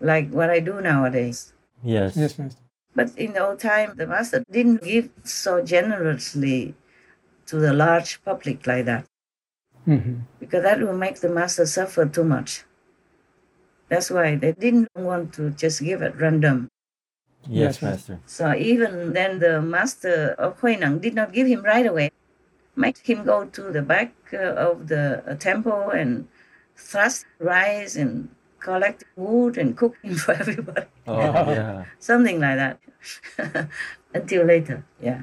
like 0.00 0.30
what 0.30 0.50
I 0.50 0.60
do 0.60 0.80
nowadays. 0.80 1.52
Yes. 1.82 2.16
Yes, 2.16 2.38
Master. 2.38 2.62
But 2.94 3.16
in 3.16 3.32
the 3.32 3.46
old 3.46 3.60
time, 3.60 3.94
the 3.96 4.06
master 4.06 4.42
didn't 4.50 4.82
give 4.82 5.10
so 5.24 5.62
generously 5.64 6.74
to 7.46 7.56
the 7.56 7.72
large 7.72 8.22
public 8.24 8.66
like 8.66 8.84
that, 8.86 9.04
Mm-hmm. 9.86 10.20
because 10.38 10.62
that 10.62 10.80
will 10.80 10.96
make 10.96 11.20
the 11.20 11.28
master 11.30 11.64
suffer 11.66 12.04
too 12.06 12.24
much. 12.24 12.64
That's 13.88 14.10
why 14.10 14.36
they 14.36 14.52
didn't 14.52 14.88
want 14.94 15.32
to 15.34 15.50
just 15.50 15.80
give 15.82 16.02
it 16.02 16.14
random. 16.16 16.68
Yes, 17.48 17.80
Yes, 17.80 17.82
Master. 17.82 18.12
Master. 18.12 18.20
So 18.26 18.54
even 18.54 19.12
then, 19.12 19.38
the 19.38 19.60
master 19.62 20.34
of 20.38 20.60
Huineng 20.60 21.00
did 21.00 21.14
not 21.14 21.32
give 21.32 21.46
him 21.46 21.62
right 21.62 21.86
away. 21.86 22.10
Make 22.76 22.98
him 22.98 23.24
go 23.24 23.44
to 23.46 23.62
the 23.72 23.82
back 23.82 24.12
uh, 24.32 24.36
of 24.36 24.88
the 24.88 25.22
uh, 25.26 25.34
temple 25.34 25.90
and 25.90 26.28
thrust 26.76 27.26
rice 27.40 27.96
and 27.96 28.28
collect 28.60 29.04
wood 29.16 29.56
and 29.58 29.76
cook 29.76 29.96
him 30.02 30.14
for 30.24 30.32
everybody. 30.32 30.86
Oh, 31.06 31.18
yeah. 31.20 31.84
something 31.98 32.38
like 32.40 32.56
that 32.56 32.78
until 34.14 34.44
later 34.44 34.84
yeah 35.00 35.22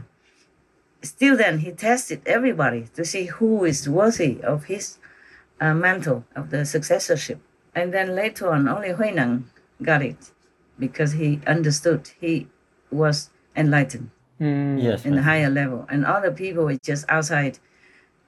still 1.01 1.38
then 1.38 1.59
he 1.59 1.71
tested 1.71 2.21
everybody 2.25 2.88
to 2.95 3.03
see 3.05 3.25
who 3.25 3.63
is 3.65 3.88
worthy 3.89 4.41
of 4.43 4.65
his 4.65 4.97
uh, 5.59 5.73
mantle 5.73 6.25
of 6.35 6.49
the 6.49 6.65
successorship 6.65 7.39
and 7.73 7.93
then 7.93 8.15
later 8.15 8.49
on 8.49 8.67
only 8.67 8.89
huineng 8.89 9.43
got 9.81 10.01
it 10.01 10.31
because 10.79 11.13
he 11.13 11.41
understood 11.47 12.09
he 12.19 12.47
was 12.91 13.29
enlightened 13.55 14.09
Mm. 14.39 14.83
Yes. 14.83 15.05
in 15.05 15.15
the 15.15 15.21
higher 15.23 15.49
level 15.49 15.85
and 15.89 16.05
other 16.05 16.29
people 16.29 16.65
were 16.65 16.75
just 16.83 17.05
outside 17.07 17.57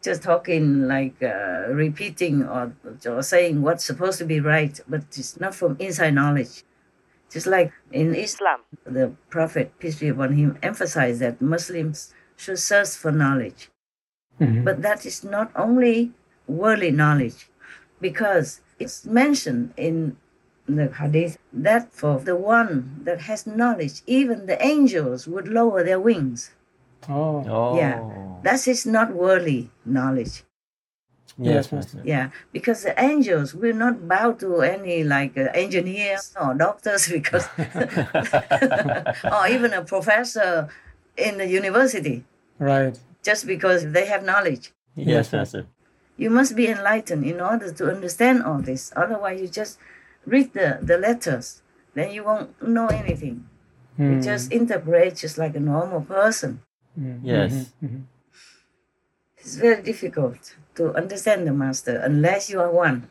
just 0.01 0.23
talking 0.23 0.87
like 0.87 1.21
uh, 1.21 1.65
repeating 1.69 2.43
or, 2.43 2.73
or 3.05 3.21
saying 3.21 3.61
what's 3.61 3.83
supposed 3.83 4.17
to 4.19 4.25
be 4.25 4.39
right 4.39 4.79
but 4.87 5.01
it's 5.17 5.37
not 5.39 5.53
from 5.53 5.75
inside 5.79 6.13
knowledge 6.13 6.63
just 7.29 7.45
like 7.45 7.73
in 7.91 8.15
islam 8.15 8.61
the 8.85 9.11
prophet 9.29 9.73
peace 9.79 9.99
be 9.99 10.07
upon 10.07 10.31
him 10.33 10.57
emphasized 10.63 11.19
that 11.19 11.41
muslims 11.41 12.13
should 12.37 12.59
search 12.59 12.89
for 12.89 13.11
knowledge 13.11 13.69
Mhm. 14.39 14.63
but 14.63 14.81
that 14.81 15.05
is 15.05 15.23
not 15.25 15.51
only 15.55 16.13
worldly 16.47 16.91
knowledge 16.91 17.49
because 17.99 18.61
it's 18.79 19.05
mentioned 19.05 19.73
in 19.75 20.15
the 20.67 20.87
hadith 20.99 21.37
that 21.53 21.91
for 21.93 22.19
the 22.19 22.35
one 22.35 23.01
that 23.03 23.21
has 23.21 23.47
knowledge 23.47 24.01
even 24.05 24.45
the 24.45 24.61
angels 24.65 25.27
would 25.27 25.47
lower 25.47 25.83
their 25.83 25.99
wings 25.99 26.51
Oh. 27.09 27.43
Oh. 27.47 27.77
Yeah. 27.77 27.99
that 28.43 28.67
is 28.67 28.85
not 28.85 29.13
worldly 29.13 29.69
knowledge 29.85 30.43
Yes, 31.39 31.53
Yes, 31.53 31.71
Master. 31.71 31.97
Master. 31.97 32.09
yeah 32.13 32.29
because 32.51 32.81
the 32.83 32.95
angels 32.99 33.53
will 33.53 33.75
not 33.75 34.07
bow 34.07 34.31
to 34.33 34.61
any 34.61 35.03
like 35.03 35.37
uh, 35.37 35.47
engineers 35.53 36.33
or 36.41 36.53
doctors 36.55 37.07
because 37.17 37.47
or 39.35 39.47
even 39.47 39.73
a 39.73 39.83
professor 39.83 40.67
in 41.15 41.37
the 41.37 41.47
university 41.47 42.23
Right. 42.59 42.97
just 43.23 43.45
because 43.45 43.91
they 43.91 44.05
have 44.07 44.23
knowledge 44.23 44.71
Yes, 44.95 45.31
Master. 45.31 45.67
you 46.17 46.29
must 46.31 46.55
be 46.55 46.67
enlightened 46.67 47.23
in 47.23 47.39
order 47.39 47.71
to 47.71 47.83
understand 47.95 48.43
all 48.43 48.59
this 48.59 48.91
otherwise 48.95 49.39
you 49.41 49.47
just 49.47 49.77
read 50.27 50.51
the, 50.53 50.69
the 50.83 50.97
letters 50.97 51.61
then 51.95 52.11
you 52.15 52.23
won't 52.29 52.51
know 52.61 52.87
anything 53.03 53.37
you 53.97 54.13
Mm. 54.19 54.21
just 54.31 54.51
interpret 54.53 55.15
just 55.23 55.37
like 55.43 55.55
a 55.57 55.63
normal 55.73 56.01
person 56.05 56.51
Mm. 56.99 57.19
Yes. 57.23 57.51
Mhm. 57.53 57.65
Mhm. 57.85 58.01
it's 59.37 59.55
very 59.55 59.81
difficult 59.81 60.55
to 60.75 60.93
understand 60.93 61.47
the 61.47 61.53
master 61.53 61.95
unless 62.09 62.49
you 62.51 62.59
are 62.61 62.71
one 62.87 63.09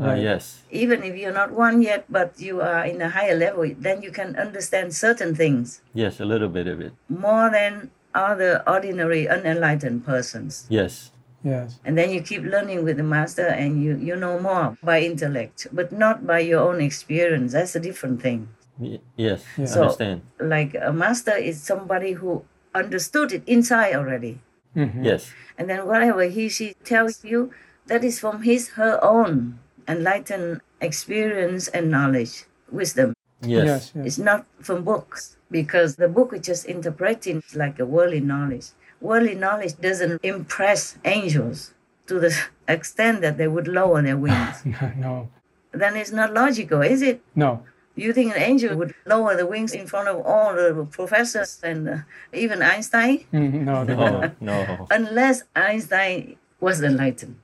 Ah, 0.00 0.14
yes. 0.16 0.64
even 0.72 1.02
if 1.04 1.12
you're 1.20 1.34
not 1.42 1.50
one 1.52 1.82
yet 1.82 2.04
but 2.08 2.40
you 2.40 2.60
are 2.64 2.84
in 2.92 3.02
a 3.02 3.10
higher 3.16 3.36
level 3.36 3.64
then 3.86 4.00
you 4.02 4.10
can 4.10 4.36
understand 4.36 4.94
certain 4.94 5.34
things 5.34 5.80
Yes, 5.92 6.20
a 6.20 6.24
little 6.24 6.48
bit 6.48 6.66
of 6.66 6.80
it. 6.80 6.92
more 7.08 7.50
than 7.50 7.90
other 8.14 8.62
ordinary 8.66 9.28
unenlightened 9.28 10.04
persons 10.04 10.66
Yes. 10.68 11.12
Yes. 11.42 11.80
and 11.86 11.96
then 11.96 12.10
you 12.10 12.20
keep 12.20 12.42
learning 12.44 12.84
with 12.84 12.96
the 12.98 13.02
master 13.02 13.46
and 13.46 13.82
you, 13.82 13.96
you 13.96 14.14
know 14.14 14.38
more 14.38 14.76
by 14.82 15.00
intellect 15.00 15.66
but 15.72 15.90
not 15.90 16.26
by 16.26 16.40
your 16.40 16.60
own 16.60 16.80
experience 16.82 17.52
that's 17.52 17.74
a 17.74 17.80
different 17.80 18.20
thing 18.20 18.48
Y- 18.78 19.00
yes. 19.16 19.44
Yeah. 19.56 19.64
So- 19.66 19.82
Understand. 19.82 20.20
like 20.40 20.76
a 20.80 20.92
master 20.92 21.36
is 21.36 21.60
somebody 21.62 22.12
who 22.12 22.44
understood 22.74 23.32
it 23.32 23.42
inside 23.46 23.94
already 23.94 24.40
Mhm. 24.76 25.04
Yes. 25.04 25.32
and 25.58 25.68
then 25.70 25.86
whatever 25.86 26.24
he 26.24 26.48
she 26.48 26.74
tells 26.84 27.24
you 27.24 27.50
that 27.88 28.04
is 28.04 28.20
from 28.20 28.42
his 28.42 28.62
her 28.80 28.98
own 29.02 29.58
enlightened 29.88 30.60
experience 30.80 31.68
and 31.68 31.90
knowledge 31.90 32.44
wisdom 32.70 33.14
Yes. 33.42 33.64
Yes. 33.66 33.92
yes. 33.96 34.06
it's 34.06 34.18
not 34.18 34.44
from 34.60 34.84
books 34.84 35.36
because 35.50 35.96
the 35.96 36.08
book 36.08 36.32
is 36.36 36.42
just 36.50 36.64
interpreting 36.66 37.42
like 37.54 37.78
a 37.80 37.86
worldly 37.86 38.20
knowledge 38.20 38.68
worldly 39.00 39.34
knowledge 39.34 39.74
doesn't 39.80 40.20
impress 40.24 40.96
angels 41.04 41.74
to 42.06 42.18
the 42.20 42.32
extent 42.68 43.20
that 43.20 43.38
they 43.38 43.48
would 43.48 43.68
lower 43.68 44.02
their 44.02 44.16
wings 44.24 44.56
no. 44.96 45.28
then 45.72 45.96
it's 45.96 46.12
not 46.12 46.32
logical 46.32 46.80
is 46.82 47.02
it 47.02 47.20
No. 47.34 47.62
you 47.96 48.12
think 48.12 48.34
an 48.36 48.42
angel 48.42 48.76
would 48.76 48.94
lower 49.06 49.36
the 49.36 49.46
wings 49.46 49.72
in 49.72 49.86
front 49.86 50.08
of 50.08 50.16
all 50.24 50.54
the 50.54 50.86
professors 50.90 51.60
and 51.62 51.88
uh, 51.88 51.96
even 52.32 52.62
einstein 52.62 53.24
Mm, 53.32 53.52
no. 53.70 53.84
No. 53.84 54.30
No. 54.40 54.86
unless 54.90 55.42
einstein 55.56 56.36
was 56.60 56.82
enlightened 56.82 57.36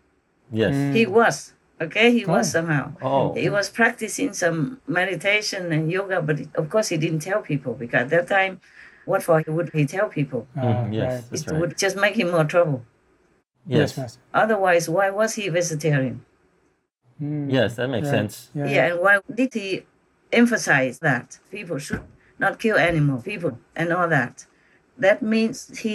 Yes. 0.52 0.74
Mm. 0.74 0.94
he 0.94 1.06
was 1.06 1.52
okay 1.80 2.10
he 2.12 2.24
was 2.24 2.48
Oh. 2.48 2.52
somehow 2.58 2.92
Oh. 3.02 3.34
he 3.34 3.48
was 3.50 3.68
practicing 3.70 4.32
some 4.32 4.80
meditation 4.86 5.72
and 5.72 5.90
yoga 5.90 6.20
but 6.22 6.38
of 6.54 6.68
course 6.70 6.88
he 6.88 6.96
didn't 6.96 7.20
tell 7.20 7.40
people 7.42 7.74
because 7.74 8.02
at 8.02 8.10
that 8.10 8.28
time 8.28 8.60
what 9.06 9.22
for 9.22 9.42
would 9.56 9.70
he 9.72 9.84
tell 9.86 10.08
people 10.18 10.46
Ah, 10.56 10.60
Mhm, 10.62 10.92
yes. 10.92 11.24
it 11.32 11.46
right. 11.50 11.60
would 11.60 11.72
just 11.84 11.96
make 12.04 12.16
him 12.20 12.30
more 12.36 12.44
trouble 12.44 12.80
Yes, 13.68 13.96
Yes. 13.98 14.18
Otherwise 14.42 14.84
why 14.88 15.10
was 15.10 15.34
he 15.38 15.48
vegetarian 15.48 16.16
Mm. 17.22 17.50
Yes, 17.50 17.76
that 17.76 17.88
makes 17.88 18.08
Right. 18.08 18.16
sense. 18.18 18.50
Yeah. 18.54 18.66
yeah 18.66 18.86
and 18.92 19.00
why 19.00 19.14
did 19.40 19.54
he 19.54 19.86
emphasize 20.32 20.98
that 20.98 21.38
people 21.50 21.78
should 21.78 22.02
not 22.38 22.58
kill 22.58 22.76
animal 22.90 23.18
people 23.22 23.52
and 23.74 23.92
all 23.92 24.08
that 24.08 24.34
that 24.98 25.22
means 25.22 25.56
he 25.84 25.94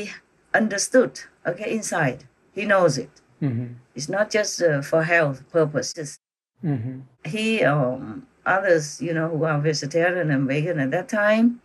understood 0.53 1.13
okay 1.45 1.69
inside 1.79 2.19
he 2.57 2.63
knows 2.65 2.97
it 2.97 3.13
Mhm. 3.41 3.67
it's 3.95 4.09
not 4.09 4.27
just 4.37 4.53
uh, 4.61 4.81
for 4.89 5.03
health 5.03 5.37
purposes 5.57 6.17
Mhm. 6.63 7.01
he 7.35 7.63
um, 7.63 8.25
others 8.55 8.85
you 9.05 9.13
know 9.17 9.27
who 9.33 9.43
are 9.51 9.59
vegetarian 9.71 10.27
and 10.31 10.47
vegan 10.47 10.79
at 10.79 10.89
that 10.95 11.07
time 11.07 11.61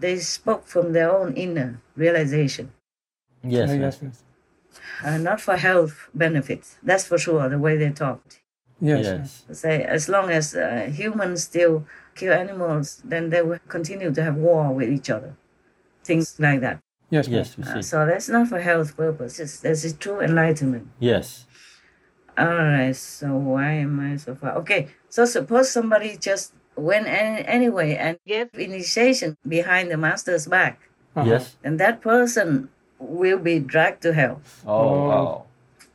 they 0.00 0.18
spoke 0.18 0.66
from 0.66 0.92
their 0.92 1.10
own 1.18 1.30
inner 1.34 1.80
realization 1.96 2.66
Yes. 3.42 3.70
Yeah, 3.70 3.76
Master. 3.78 4.06
yes. 4.06 4.22
Uh, 5.04 5.18
not 5.18 5.40
for 5.40 5.56
health 5.56 6.08
benefits 6.14 6.76
that's 6.82 7.06
for 7.06 7.18
sure 7.18 7.48
the 7.48 7.58
way 7.58 7.76
they 7.76 7.90
talked 7.90 8.40
Yes. 8.80 9.04
Yes. 9.48 9.58
say 9.62 9.82
as 9.96 10.08
long 10.08 10.30
as 10.30 10.54
uh, 10.54 10.90
humans 11.00 11.44
still 11.44 11.74
kill 12.14 12.32
animals, 12.32 13.00
then 13.04 13.30
they 13.30 13.42
will 13.42 13.58
continue 13.68 14.10
to 14.12 14.22
have 14.22 14.36
war 14.36 14.72
with 14.72 14.88
each 14.90 15.08
other. 15.10 15.36
Things 16.02 16.38
like 16.40 16.60
that. 16.60 16.78
Yes. 17.10 17.28
Yes. 17.28 17.58
Uh, 17.58 17.82
so 17.82 18.06
that's 18.06 18.28
not 18.28 18.48
for 18.48 18.60
health 18.60 18.96
purposes. 18.96 19.60
This 19.60 19.84
is 19.84 19.92
true 19.94 20.20
enlightenment. 20.20 20.88
Yes. 20.98 21.46
All 22.38 22.46
right. 22.56 22.96
So 22.96 23.36
why 23.36 23.72
am 23.84 24.00
I 24.00 24.16
so 24.16 24.34
far? 24.34 24.52
Okay. 24.62 24.88
So 25.08 25.24
suppose 25.24 25.70
somebody 25.70 26.16
just 26.16 26.54
went 26.80 27.06
any, 27.06 27.44
anyway 27.46 27.94
and 27.96 28.18
gave 28.26 28.48
initiation 28.54 29.36
behind 29.46 29.90
the 29.90 29.96
master's 29.96 30.46
back, 30.46 30.88
Yes. 31.16 31.56
and 31.64 31.78
that 31.80 32.00
person 32.00 32.68
will 32.98 33.38
be 33.38 33.58
dragged 33.58 34.02
to 34.02 34.12
hell 34.12 34.40
Oh, 34.66 35.08
wow. 35.08 35.44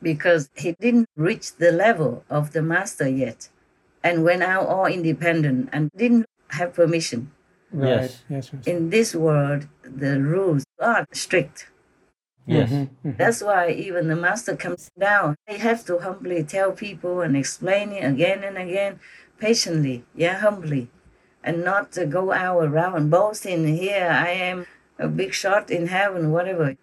because 0.02 0.50
he 0.56 0.76
didn't 0.80 1.08
reach 1.16 1.56
the 1.58 1.72
level 1.72 2.24
of 2.30 2.52
the 2.54 2.62
master 2.62 3.08
yet 3.08 3.50
and 4.04 4.24
went 4.24 4.44
out 4.44 4.68
all 4.68 4.86
independent 4.86 5.70
and 5.74 5.90
didn't 5.96 6.26
have 6.50 6.74
permission. 6.74 7.32
Right. 7.72 7.90
Yes. 8.02 8.24
Yes. 8.30 8.52
yes. 8.54 8.68
In 8.68 8.90
this 8.90 9.16
world, 9.16 9.68
the 9.84 10.22
rules 10.22 10.64
are 10.80 11.06
strict. 11.12 11.68
Yes. 12.48 12.70
Mhm, 12.70 12.90
mhm. 13.04 13.18
That's 13.18 13.42
why 13.42 13.72
even 13.72 14.08
the 14.08 14.16
master 14.16 14.56
comes 14.56 14.90
down. 15.00 15.36
They 15.48 15.58
have 15.58 15.84
to 15.86 15.98
humbly 15.98 16.44
tell 16.44 16.72
people 16.74 17.22
and 17.22 17.36
explain 17.36 17.92
it 17.92 18.04
again 18.06 18.44
and 18.44 18.58
again, 18.58 19.00
patiently, 19.40 20.04
yeah, 20.16 20.40
humbly, 20.40 20.90
and 21.44 21.64
not 21.64 21.92
to 21.94 22.06
go 22.06 22.32
out 22.32 22.64
around 22.64 23.10
boasting. 23.10 23.68
Here 23.78 24.10
I 24.10 24.30
am, 24.30 24.66
a 24.98 25.08
big 25.08 25.34
shot 25.34 25.70
in 25.70 25.88
heaven, 25.88 26.32
whatever. 26.32 26.76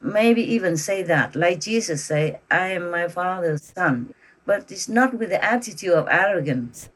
Maybe 0.00 0.42
even 0.42 0.76
say 0.76 1.02
that, 1.04 1.36
like 1.36 1.60
Jesus 1.60 2.04
say, 2.04 2.40
I 2.50 2.68
am 2.68 2.90
my 2.90 3.08
father's 3.08 3.62
son. 3.62 4.14
But 4.44 4.72
it's 4.72 4.88
not 4.88 5.14
with 5.14 5.30
the 5.30 5.42
attitude 5.44 5.92
of 5.92 6.08
arrogance. 6.10 6.88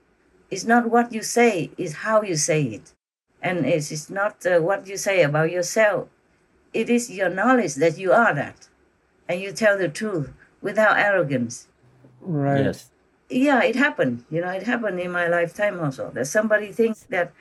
It's 0.51 0.64
not 0.64 0.90
what 0.90 1.12
you 1.12 1.23
say, 1.23 1.71
it's 1.79 1.95
how 1.95 2.23
you 2.23 2.37
say 2.37 2.62
it. 2.62 2.92
And 3.40 3.64
it's, 3.64 3.92
it's 3.92 4.11
not 4.11 4.45
uh, 4.45 4.59
what 4.59 4.88
you 4.88 4.97
say 4.97 5.23
about 5.23 5.53
yourself. 5.53 6.09
It 6.75 6.90
is 6.90 7.11
your 7.11 7.31
knowledge 7.31 7.75
that 7.77 7.99
you 7.99 8.12
are 8.12 8.35
that. 8.35 8.69
And 9.29 9.40
you 9.40 9.53
tell 9.53 9.79
the 9.79 9.88
truth 9.88 10.33
without 10.61 10.99
arrogance. 10.99 11.69
Right. 12.21 12.64
Yes. 12.64 12.90
Yeah, 13.29 13.62
it 13.62 13.77
happened. 13.77 14.25
You 14.31 14.41
know, 14.41 14.51
it 14.51 14.62
happened 14.65 15.01
in 15.01 15.11
my 15.11 15.27
lifetime 15.27 15.81
also. 15.81 16.11
That 16.15 16.27
somebody 16.27 16.73
thinks 16.73 17.03
that 17.11 17.33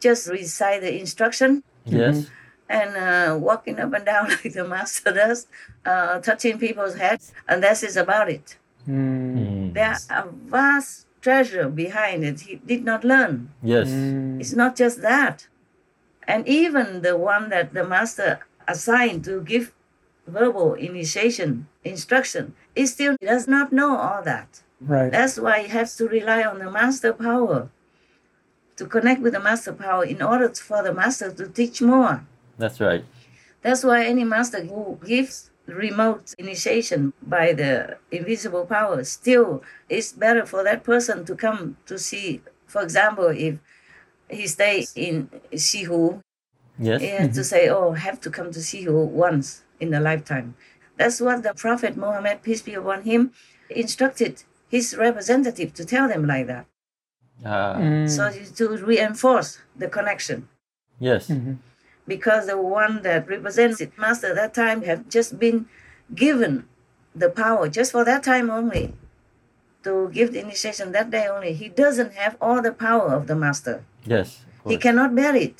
just 0.00 0.28
recite 0.28 0.82
the 0.82 0.98
instruction 0.98 1.62
Yes. 1.84 2.26
and 2.68 2.96
uh, 2.96 3.36
walking 3.38 3.78
up 3.80 3.92
and 3.92 4.04
down 4.06 4.28
like 4.30 4.52
the 4.52 4.64
master 4.64 5.12
does, 5.12 5.46
uh, 5.84 6.20
touching 6.20 6.58
people's 6.58 6.94
heads, 6.96 7.32
and 7.48 7.62
that's 7.62 7.82
is 7.82 7.96
about 7.96 8.28
it. 8.30 8.56
Mm. 8.88 9.36
Mm. 9.36 9.74
There's 9.74 10.06
a 10.10 10.28
vast 10.46 11.06
treasure 11.20 11.68
behind 11.68 12.24
it. 12.24 12.40
He 12.40 12.56
did 12.56 12.84
not 12.84 13.04
learn. 13.04 13.50
Yes. 13.62 13.88
Mm. 13.88 14.40
It's 14.40 14.54
not 14.54 14.76
just 14.76 15.02
that. 15.02 15.48
And 16.26 16.46
even 16.46 17.02
the 17.02 17.16
one 17.16 17.48
that 17.50 17.74
the 17.74 17.84
master 17.84 18.40
assigned 18.68 19.24
to 19.24 19.40
give 19.42 19.72
verbal 20.26 20.74
initiation 20.74 21.66
instruction, 21.84 22.54
he 22.76 22.86
still 22.86 23.16
does 23.20 23.48
not 23.48 23.72
know 23.72 23.96
all 23.96 24.22
that. 24.22 24.62
Right. 24.84 25.12
That's 25.12 25.38
why 25.38 25.62
he 25.62 25.68
has 25.68 25.96
to 25.96 26.08
rely 26.08 26.42
on 26.42 26.58
the 26.58 26.70
master 26.70 27.12
power 27.12 27.68
to 28.76 28.86
connect 28.86 29.20
with 29.20 29.34
the 29.34 29.40
master 29.40 29.72
power 29.72 30.04
in 30.04 30.22
order 30.22 30.48
for 30.48 30.82
the 30.82 30.92
master 30.92 31.30
to 31.30 31.48
teach 31.48 31.80
more. 31.80 32.24
That's 32.58 32.80
right. 32.80 33.04
That's 33.62 33.84
why 33.84 34.04
any 34.04 34.24
master 34.24 34.64
who 34.64 34.98
gives 35.04 35.50
remote 35.66 36.34
initiation 36.38 37.12
by 37.22 37.52
the 37.52 37.96
invisible 38.10 38.66
power 38.66 39.04
still 39.04 39.62
is 39.88 40.12
better 40.12 40.44
for 40.44 40.64
that 40.64 40.82
person 40.82 41.24
to 41.26 41.36
come 41.36 41.76
to 41.86 41.98
see. 41.98 42.42
For 42.66 42.82
example, 42.82 43.28
if 43.28 43.58
he 44.28 44.46
stays 44.46 44.92
in 44.96 45.30
Sihu, 45.54 46.20
Yes. 46.78 47.00
he 47.00 47.06
mm-hmm. 47.08 47.26
has 47.26 47.36
to 47.36 47.44
say, 47.44 47.68
"Oh, 47.68 47.92
have 47.92 48.18
to 48.22 48.30
come 48.30 48.50
to 48.50 48.58
Sihu 48.60 49.04
once 49.06 49.62
in 49.78 49.92
a 49.94 50.00
lifetime." 50.00 50.56
That's 50.96 51.20
what 51.20 51.42
the 51.42 51.54
Prophet 51.54 51.96
Muhammad, 51.96 52.42
peace 52.42 52.62
be 52.62 52.74
upon 52.74 53.02
him, 53.02 53.32
instructed 53.70 54.42
his 54.72 54.96
representative 55.06 55.70
to 55.78 55.82
tell 55.92 56.06
them 56.12 56.22
like 56.32 56.46
that, 56.52 56.64
Ah, 57.44 57.74
Mm. 57.78 58.08
so 58.16 58.22
to 58.58 58.64
reinforce 58.90 59.50
the 59.80 59.88
connection. 59.96 60.38
yes. 61.08 61.22
Mhm. 61.28 61.56
because 62.14 62.42
the 62.52 62.58
one 62.82 62.94
that 63.06 63.20
represents 63.34 63.78
it, 63.84 63.90
master 64.04 64.28
at 64.32 64.36
that 64.40 64.52
time 64.62 64.78
had 64.90 65.00
just 65.16 65.30
been 65.44 65.58
given 66.24 66.52
the 67.22 67.30
power 67.42 67.64
just 67.78 67.90
for 67.94 68.02
that 68.10 68.22
time 68.30 68.46
only 68.58 68.84
to 69.86 69.92
give 70.16 70.28
the 70.34 70.40
initiation 70.46 70.86
that 70.96 71.08
day 71.16 71.26
only. 71.34 71.52
He 71.62 71.68
doesn't 71.84 72.12
have 72.22 72.34
all 72.44 72.60
the 72.68 72.72
power 72.86 73.08
of 73.18 73.22
the 73.30 73.36
master. 73.44 73.76
Yes. 74.14 74.28
He 74.70 74.76
cannot 74.84 75.10
bear 75.20 75.34
it. 75.48 75.58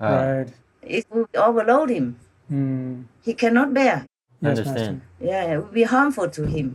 Ah, 0.00 0.06
Right. 0.10 0.50
It 0.98 1.04
will 1.12 1.28
overload 1.48 1.88
him. 1.96 2.06
Mm. 2.50 3.04
He 3.26 3.32
cannot 3.42 3.68
bear. 3.80 3.96
Yes, 4.42 4.58
understand. 4.58 4.96
Yeah, 5.30 5.42
it 5.52 5.56
will 5.62 5.74
be 5.82 5.86
harmful 5.96 6.28
to 6.38 6.42
him. 6.56 6.66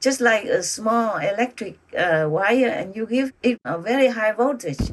Just 0.00 0.20
like 0.20 0.44
a 0.46 0.62
small 0.62 1.16
electric 1.18 1.78
uh, 1.96 2.26
wire, 2.28 2.68
and 2.68 2.96
you 2.96 3.06
give 3.06 3.32
it 3.42 3.58
a 3.64 3.78
very 3.78 4.08
high 4.08 4.32
voltage, 4.32 4.92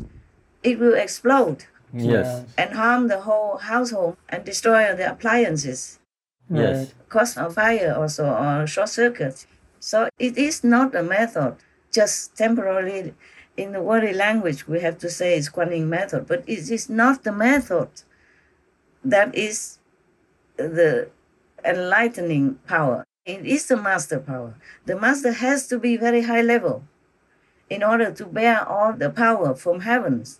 it 0.63 0.79
will 0.79 0.93
explode 0.95 1.65
Yes. 1.93 2.43
and 2.57 2.73
harm 2.73 3.07
the 3.07 3.21
whole 3.21 3.57
household 3.57 4.17
and 4.29 4.43
destroy 4.43 4.93
the 4.95 5.09
appliances. 5.09 5.99
Yes. 6.49 6.93
cause 7.09 7.35
a 7.37 7.49
fire 7.49 7.93
also 7.97 8.25
or 8.25 8.63
a 8.63 8.67
short 8.67 8.89
circuit. 8.89 9.45
So 9.79 10.09
it 10.17 10.37
is 10.37 10.63
not 10.63 10.95
a 10.95 11.03
method, 11.03 11.55
just 11.91 12.35
temporarily 12.37 13.13
in 13.57 13.71
the 13.71 13.81
worldly 13.81 14.13
language 14.13 14.67
we 14.67 14.79
have 14.81 14.97
to 14.99 15.09
say 15.09 15.37
it's 15.37 15.49
Kuan 15.49 15.89
method, 15.89 16.27
but 16.27 16.43
it 16.47 16.69
is 16.69 16.89
not 16.89 17.23
the 17.23 17.31
method 17.31 17.89
that 19.03 19.33
is 19.35 19.79
the 20.57 21.09
enlightening 21.65 22.55
power. 22.67 23.03
It 23.27 23.45
is 23.45 23.67
the 23.67 23.75
master 23.75 24.19
power. 24.21 24.55
The 24.85 24.97
master 24.97 25.33
has 25.33 25.67
to 25.67 25.77
be 25.77 25.97
very 25.97 26.23
high 26.23 26.41
level 26.41 26.85
in 27.69 27.83
order 27.83 28.09
to 28.09 28.25
bear 28.25 28.65
all 28.65 28.93
the 28.93 29.09
power 29.09 29.53
from 29.53 29.81
heavens 29.81 30.39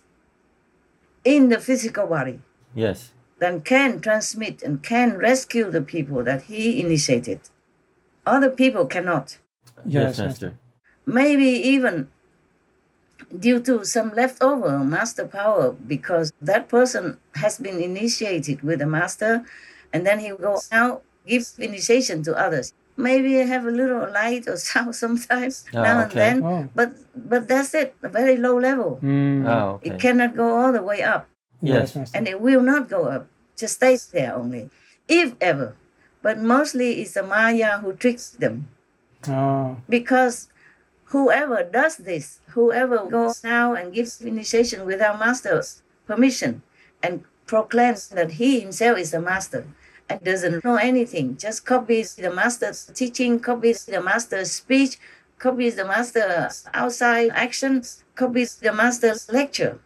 in 1.22 1.50
the 1.50 1.60
physical 1.60 2.06
body 2.06 2.40
Yes. 2.74 3.12
then 3.38 3.60
can 3.60 4.00
transmit 4.00 4.62
and 4.62 4.82
can 4.82 5.18
rescue 5.18 5.70
the 5.70 5.82
people 5.82 6.24
that 6.24 6.44
he 6.44 6.80
initiated. 6.80 7.40
Other 8.24 8.50
people 8.50 8.86
cannot. 8.86 9.36
Yes, 9.84 10.16
Yes, 10.16 10.18
Master. 10.18 10.54
Maybe 11.04 11.44
even 11.44 12.08
due 13.38 13.60
to 13.60 13.84
some 13.84 14.14
leftover 14.14 14.78
master 14.78 15.26
power 15.26 15.72
because 15.72 16.32
that 16.40 16.68
person 16.68 17.18
has 17.34 17.58
been 17.58 17.80
initiated 17.82 18.62
with 18.62 18.78
the 18.78 18.86
master 18.86 19.44
and 19.92 20.06
then 20.06 20.20
he 20.20 20.32
will 20.32 20.38
go 20.38 20.60
out 20.72 21.02
give 21.26 21.46
initiation 21.58 22.22
to 22.22 22.34
others 22.34 22.72
maybe 22.98 23.40
I 23.40 23.44
have 23.46 23.64
a 23.64 23.70
little 23.70 24.10
light 24.10 24.44
or 24.50 24.56
sound 24.70 24.94
sometimes 24.94 25.64
Ah, 25.72 25.82
now 25.86 25.96
and 26.02 26.10
okay. 26.10 26.18
then 26.18 26.36
Oh. 26.44 26.68
but 26.74 26.90
but 27.14 27.46
that's 27.48 27.72
it 27.74 27.94
a 28.02 28.10
very 28.10 28.36
low 28.36 28.58
level 28.58 28.98
Mm. 29.02 29.46
Oh, 29.48 29.78
okay. 29.78 29.90
it 29.90 30.00
cannot 30.02 30.36
go 30.36 30.46
all 30.58 30.72
the 30.74 30.82
way 30.82 31.00
up 31.02 31.24
Yes. 31.62 31.96
And 32.14 32.28
it 32.28 32.38
will 32.40 32.62
not 32.62 32.86
go 32.88 33.10
up. 33.10 33.26
Just 33.58 33.82
stays 33.82 34.06
there 34.14 34.30
only, 34.30 34.70
if 35.08 35.34
ever. 35.42 35.74
But 36.22 36.38
mostly 36.38 37.02
it's 37.02 37.14
the 37.18 37.24
Maya 37.26 37.78
who 37.82 37.94
tricks 37.98 38.30
them 38.30 38.68
Oh. 39.26 39.78
because 39.88 40.46
whoever 41.10 41.64
does 41.66 41.96
this, 41.98 42.38
whoever 42.54 42.98
goes 43.10 43.42
now 43.42 43.74
and 43.74 43.90
gives 43.92 44.20
initiation 44.22 44.86
without 44.86 45.18
master's 45.18 45.82
permission 46.06 46.62
and 47.02 47.24
proclaims 47.46 48.06
that 48.14 48.38
he 48.38 48.60
himself 48.60 48.98
is 48.98 49.10
the 49.10 49.20
master 49.20 49.66
and 50.08 50.20
doesn't 50.22 50.64
know 50.64 50.76
anything, 50.76 51.36
just 51.36 51.64
copies 51.66 52.14
the 52.14 52.30
master's 52.32 52.86
teaching, 52.94 53.38
copies 53.40 53.84
the 53.84 54.00
master's 54.00 54.50
speech, 54.52 54.98
copies 55.38 55.76
the 55.76 55.84
master's 55.84 56.64
outside 56.74 57.30
actions, 57.34 58.04
copies 58.14 58.56
the 58.56 58.72
master's 58.72 59.30
lecture, 59.30 59.78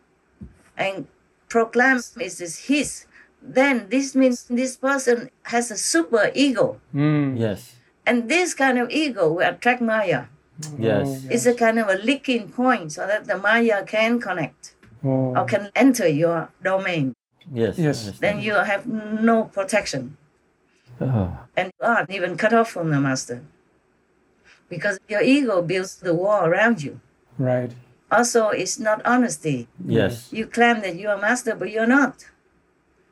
and 0.76 1.06
proclaims 1.48 2.16
it 2.16 2.40
is 2.40 2.58
his, 2.66 3.06
then 3.42 3.88
this 3.90 4.14
means 4.14 4.44
this 4.44 4.76
person 4.76 5.30
has 5.44 5.70
a 5.70 5.76
super 5.76 6.30
ego. 6.34 6.80
Mm. 6.94 7.38
Yes. 7.38 7.76
And 8.06 8.28
this 8.28 8.54
kind 8.54 8.78
of 8.78 8.90
ego 8.90 9.32
will 9.32 9.46
attract 9.46 9.82
Maya. 9.82 10.24
Yes. 10.78 11.06
Oh, 11.08 11.28
It's 11.30 11.46
a 11.46 11.54
kind 11.54 11.78
of 11.78 11.88
a 11.88 11.94
leaking 11.96 12.50
point 12.50 12.92
so 12.92 13.06
that 13.06 13.26
the 13.26 13.36
Maya 13.36 13.84
can 13.84 14.20
connect 14.20 14.74
Oh. 15.04 15.34
or 15.36 15.44
can 15.44 15.70
enter 15.74 16.06
your 16.06 16.50
domain. 16.62 17.14
Yes. 17.52 17.78
Yes. 17.78 18.18
Then 18.18 18.40
you 18.40 18.54
have 18.54 18.86
no 18.86 19.44
protection 19.44 20.16
Oh, 21.00 21.36
and 21.56 21.72
you 21.80 21.86
are 21.86 22.06
even 22.08 22.36
cut 22.36 22.52
off 22.52 22.70
from 22.70 22.90
the 22.90 23.00
master. 23.00 23.42
Because 24.68 24.98
your 25.08 25.22
ego 25.22 25.60
builds 25.62 25.96
the 25.96 26.14
wall 26.14 26.46
around 26.46 26.82
you. 26.82 27.00
Right. 27.38 27.72
Also, 28.10 28.48
it's 28.50 28.78
not 28.78 29.00
honesty. 29.04 29.68
yes. 29.84 30.28
You 30.32 30.46
claim 30.46 30.80
that 30.82 30.96
you 30.96 31.08
are 31.08 31.18
master, 31.18 31.54
but 31.54 31.70
you're 31.70 31.86
not. 31.86 32.26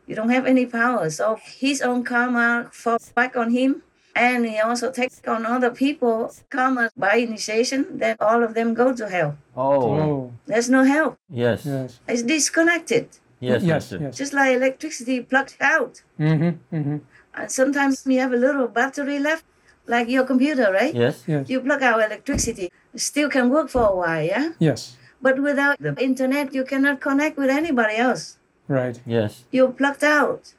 You 0.07 0.15
don't 0.15 0.31
have 0.31 0.47
any 0.47 0.67
power. 0.67 1.09
So 1.11 1.39
his 1.43 1.81
own 1.83 2.05
karma 2.05 2.69
falls 2.73 3.11
back 3.13 3.37
on 3.37 3.51
him. 3.51 3.83
And 4.15 4.45
he 4.45 4.59
also 4.59 4.91
takes 4.91 5.21
on 5.27 5.47
other 5.47 5.71
people's 5.71 6.43
karma 6.51 6.91
by 6.97 7.15
initiation, 7.15 7.99
then 7.99 8.17
all 8.21 8.43
of 8.43 8.55
them 8.55 8.75
go 8.75 8.93
to 8.95 9.09
hell. 9.09 9.39
Oh, 9.57 9.83
Oh. 10.01 10.33
There's 10.47 10.69
no 10.69 10.83
help. 10.85 11.17
yes. 11.31 11.65
Yes. 11.65 12.01
It's 12.09 12.23
disconnected. 12.23 13.09
Yes, 13.41 13.63
Yes. 13.63 13.93
Yes. 13.99 14.17
Just 14.17 14.33
like 14.35 14.55
electricity 14.55 15.21
plugged 15.23 15.57
out. 15.61 16.03
Mm-hmm. 16.19 16.77
Mm-hmm. 16.77 16.97
And 17.35 17.51
sometimes 17.51 18.07
you 18.07 18.21
have 18.21 18.33
a 18.33 18.37
little 18.37 18.69
battery 18.69 19.19
left, 19.19 19.45
like 19.87 20.09
your 20.09 20.25
computer, 20.25 20.71
right? 20.73 20.95
Yes. 20.95 21.25
Yes. 21.27 21.49
You 21.49 21.61
plug 21.61 21.83
out 21.83 22.01
electricity, 22.01 22.71
it 22.95 23.01
still 23.01 23.31
can 23.31 23.49
work 23.51 23.71
for 23.71 23.89
a 23.89 23.97
while, 23.97 24.23
yeah? 24.23 24.51
Yes. 24.59 24.97
But 25.23 25.41
without 25.41 25.79
the 25.81 25.95
internet, 26.03 26.55
you 26.55 26.65
cannot 26.65 27.01
connect 27.01 27.37
with 27.39 27.51
anybody 27.51 27.97
else. 27.97 28.39
Right. 28.69 29.01
Yes. 29.07 29.45
You're 29.51 29.73
plugged 29.73 30.05
out. 30.05 30.55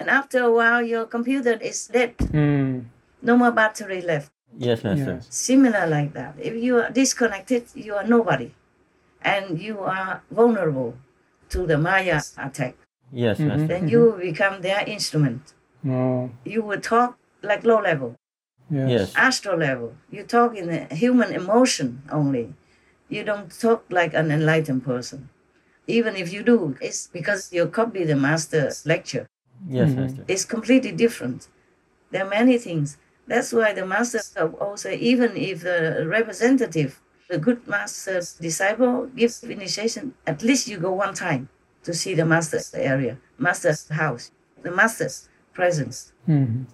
And 0.00 0.08
after 0.10 0.42
a 0.42 0.50
while, 0.52 0.82
your 0.82 1.04
computer 1.06 1.52
is 1.60 1.86
dead. 1.86 2.16
Mm. 2.18 2.86
No 3.22 3.36
more 3.36 3.52
battery 3.52 4.00
left. 4.00 4.32
Yes, 4.58 4.82
Master. 4.84 5.14
Yes. 5.14 5.26
Similar 5.30 5.86
like 5.86 6.12
that. 6.14 6.34
If 6.38 6.54
you 6.62 6.78
are 6.80 6.90
disconnected, 6.90 7.66
you 7.74 7.94
are 7.94 8.04
nobody. 8.04 8.52
And 9.22 9.60
you 9.60 9.78
are 9.80 10.22
vulnerable 10.30 10.96
to 11.52 11.66
the 11.66 11.78
Maya 11.78 12.20
attack. 12.38 12.74
Yes, 13.12 13.38
Mhm. 13.38 13.46
Master. 13.48 13.66
Then 13.66 13.88
you 13.88 14.02
become 14.30 14.62
their 14.62 14.82
instrument. 14.96 15.42
Oh. 15.86 16.30
You 16.44 16.62
will 16.68 16.80
talk 16.80 17.10
like 17.42 17.62
low 17.64 17.80
level, 17.90 18.10
Yes. 18.70 18.88
Yes. 18.90 19.12
astral 19.16 19.58
level. 19.58 19.90
You 20.10 20.22
talk 20.36 20.50
in 20.56 20.66
a 20.70 20.94
human 20.94 21.30
emotion 21.40 21.88
only. 22.10 22.46
You 23.14 23.22
don't 23.30 23.50
talk 23.64 23.80
like 23.90 24.12
an 24.14 24.30
enlightened 24.30 24.82
person. 24.84 25.28
Even 25.86 26.16
if 26.16 26.32
you 26.32 26.42
do, 26.42 26.76
it's 26.80 27.08
because 27.18 27.52
you 27.52 27.66
copy 27.66 28.04
the 28.04 28.16
master's 28.16 28.86
lecture. 28.86 29.26
Yes, 29.68 29.90
Mhm. 29.90 29.96
Master. 29.96 30.24
It's 30.32 30.44
completely 30.54 30.92
different. 31.04 31.48
There 32.10 32.24
are 32.24 32.30
many 32.40 32.56
things. 32.58 32.96
That's 33.26 33.52
why 33.52 33.72
the 33.74 33.86
master 33.94 34.20
also, 34.66 34.88
even 34.90 35.30
if 35.36 35.56
the 35.62 36.04
representative, 36.18 36.92
the 37.28 37.38
good 37.38 37.66
master's 37.66 38.34
disciple 38.34 39.06
gives 39.16 39.42
initiation, 39.42 40.14
at 40.26 40.42
least 40.42 40.68
you 40.68 40.78
go 40.78 40.92
one 40.92 41.14
time 41.14 41.48
to 41.84 41.92
see 41.94 42.14
the 42.14 42.24
master's 42.24 42.72
area, 42.74 43.18
master's 43.38 43.88
house, 43.88 44.30
the 44.62 44.70
master's 44.70 45.28
presence. 45.52 46.12
Mhm. 46.28 46.66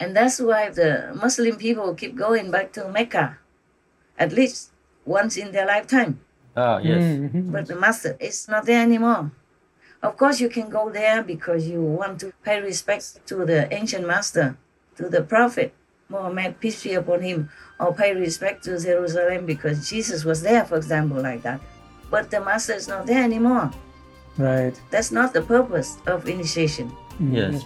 And 0.00 0.16
that's 0.16 0.40
why 0.40 0.70
the 0.70 1.12
Muslim 1.14 1.56
people 1.56 1.94
keep 1.94 2.16
going 2.16 2.50
back 2.50 2.72
to 2.72 2.88
Mecca, 2.88 3.38
at 4.18 4.32
least 4.32 4.70
once 5.04 5.36
in 5.36 5.52
their 5.52 5.66
lifetime. 5.66 6.20
Ah, 6.56 6.78
yes. 6.78 7.02
Mhm. 7.02 7.52
But 7.52 7.66
the 7.66 7.76
master 7.76 8.16
is 8.20 8.48
not 8.48 8.66
there 8.66 8.82
anymore. 8.82 9.30
Of 10.02 10.16
course, 10.16 10.40
you 10.40 10.48
can 10.48 10.68
go 10.68 10.90
there 10.90 11.22
because 11.22 11.68
you 11.68 11.80
want 11.80 12.20
to 12.20 12.32
pay 12.42 12.60
respect 12.60 13.24
to 13.26 13.46
the 13.46 13.72
ancient 13.72 14.06
master, 14.06 14.56
to 14.96 15.08
the 15.08 15.22
prophet 15.22 15.72
Muhammad, 16.12 16.60
peace 16.60 16.82
be 16.84 16.92
upon 16.94 17.22
him, 17.22 17.48
or 17.80 17.94
pay 17.94 18.14
respect 18.14 18.62
to 18.64 18.78
Jerusalem 18.78 19.46
because 19.46 19.88
Jesus 19.88 20.24
was 20.24 20.42
there, 20.42 20.64
for 20.64 20.76
example, 20.76 21.20
like 21.20 21.42
that. 21.42 21.60
But 22.10 22.30
the 22.30 22.40
master 22.44 22.74
is 22.74 22.86
not 22.86 23.06
there 23.06 23.24
anymore. 23.24 23.70
Right. 24.36 24.76
That's 24.90 25.10
not 25.10 25.32
the 25.32 25.42
purpose 25.42 25.96
of 26.06 26.28
initiation. 26.28 26.92
Mm, 27.20 27.32
Yes. 27.32 27.64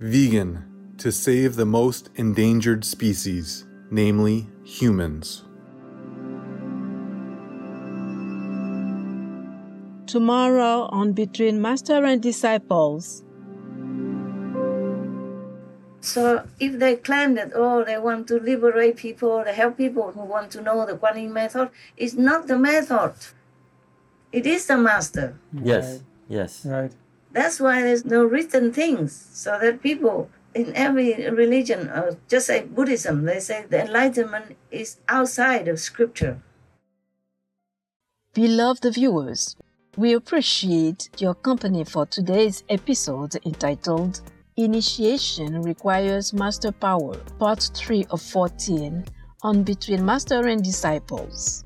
Vegan 0.00 0.94
to 0.96 1.12
save 1.12 1.56
the 1.56 1.66
most 1.66 2.08
endangered 2.14 2.86
species, 2.86 3.66
namely 3.90 4.48
humans. 4.64 5.44
Tomorrow 10.06 10.88
on 10.90 11.12
Between 11.12 11.60
Master 11.60 12.02
and 12.06 12.22
Disciples. 12.22 13.24
So 16.00 16.46
if 16.58 16.78
they 16.78 16.96
claim 16.96 17.34
that, 17.34 17.52
oh, 17.54 17.84
they 17.84 17.98
want 17.98 18.26
to 18.28 18.40
liberate 18.40 18.96
people, 18.96 19.44
they 19.44 19.52
help 19.52 19.76
people 19.76 20.12
who 20.12 20.24
want 20.24 20.50
to 20.52 20.62
know 20.62 20.86
the 20.86 20.96
Kuan 20.96 21.18
Yin 21.18 21.30
method, 21.30 21.68
it's 21.98 22.14
not 22.14 22.46
the 22.46 22.58
method. 22.58 23.12
It 24.32 24.46
is 24.46 24.66
the 24.66 24.78
master. 24.78 25.36
Yes. 25.52 26.02
Yes. 26.26 26.64
Right. 26.64 26.92
That's 27.32 27.60
why 27.60 27.82
there's 27.82 28.04
no 28.04 28.24
written 28.24 28.72
things, 28.72 29.12
so 29.32 29.58
that 29.60 29.82
people 29.82 30.30
in 30.54 30.74
every 30.74 31.28
religion, 31.30 31.88
uh, 31.88 32.12
just 32.28 32.46
say 32.46 32.64
Buddhism, 32.64 33.24
they 33.24 33.40
say 33.40 33.66
the 33.68 33.84
enlightenment 33.84 34.56
is 34.70 34.96
outside 35.08 35.68
of 35.68 35.78
scripture. 35.78 36.42
Beloved 38.34 38.94
viewers, 38.94 39.56
we 39.96 40.14
appreciate 40.14 41.08
your 41.18 41.34
company 41.34 41.84
for 41.84 42.06
today's 42.06 42.64
episode 42.68 43.34
entitled 43.44 44.20
Initiation 44.56 45.62
Requires 45.62 46.32
Master 46.32 46.72
Power, 46.72 47.16
Part 47.38 47.70
3 47.74 48.06
of 48.10 48.20
14 48.20 49.04
on 49.42 49.62
Between 49.62 50.04
Master 50.04 50.46
and 50.46 50.62
Disciples. 50.62 51.64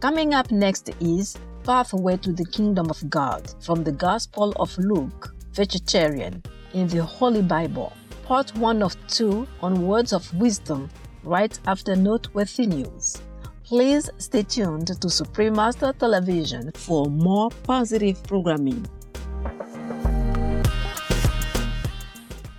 Coming 0.00 0.34
up 0.34 0.50
next 0.50 0.90
is 1.00 1.36
Pathway 1.68 2.16
to 2.22 2.32
the 2.32 2.46
Kingdom 2.46 2.88
of 2.88 3.10
God 3.10 3.52
from 3.60 3.84
the 3.84 3.92
Gospel 3.92 4.54
of 4.58 4.74
Luke, 4.78 5.34
Vegetarian, 5.52 6.42
in 6.72 6.88
the 6.88 7.04
Holy 7.04 7.42
Bible. 7.42 7.92
Part 8.24 8.56
1 8.56 8.82
of 8.82 8.96
2 9.08 9.46
on 9.60 9.86
Words 9.86 10.14
of 10.14 10.32
Wisdom, 10.32 10.88
right 11.22 11.60
after 11.66 11.94
Noteworthy 11.94 12.64
News. 12.68 13.20
Please 13.64 14.08
stay 14.16 14.44
tuned 14.44 14.98
to 14.98 15.10
Supreme 15.10 15.52
Master 15.56 15.92
Television 15.92 16.72
for 16.72 17.04
more 17.04 17.50
positive 17.64 18.22
programming. 18.22 18.86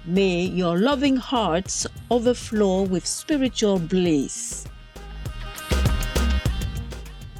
May 0.06 0.41
your 0.41 0.78
loving 0.78 1.15
hearts 1.15 1.88
overflow 2.12 2.84
with 2.84 3.08
spiritual 3.08 3.80
bliss. 3.80 4.69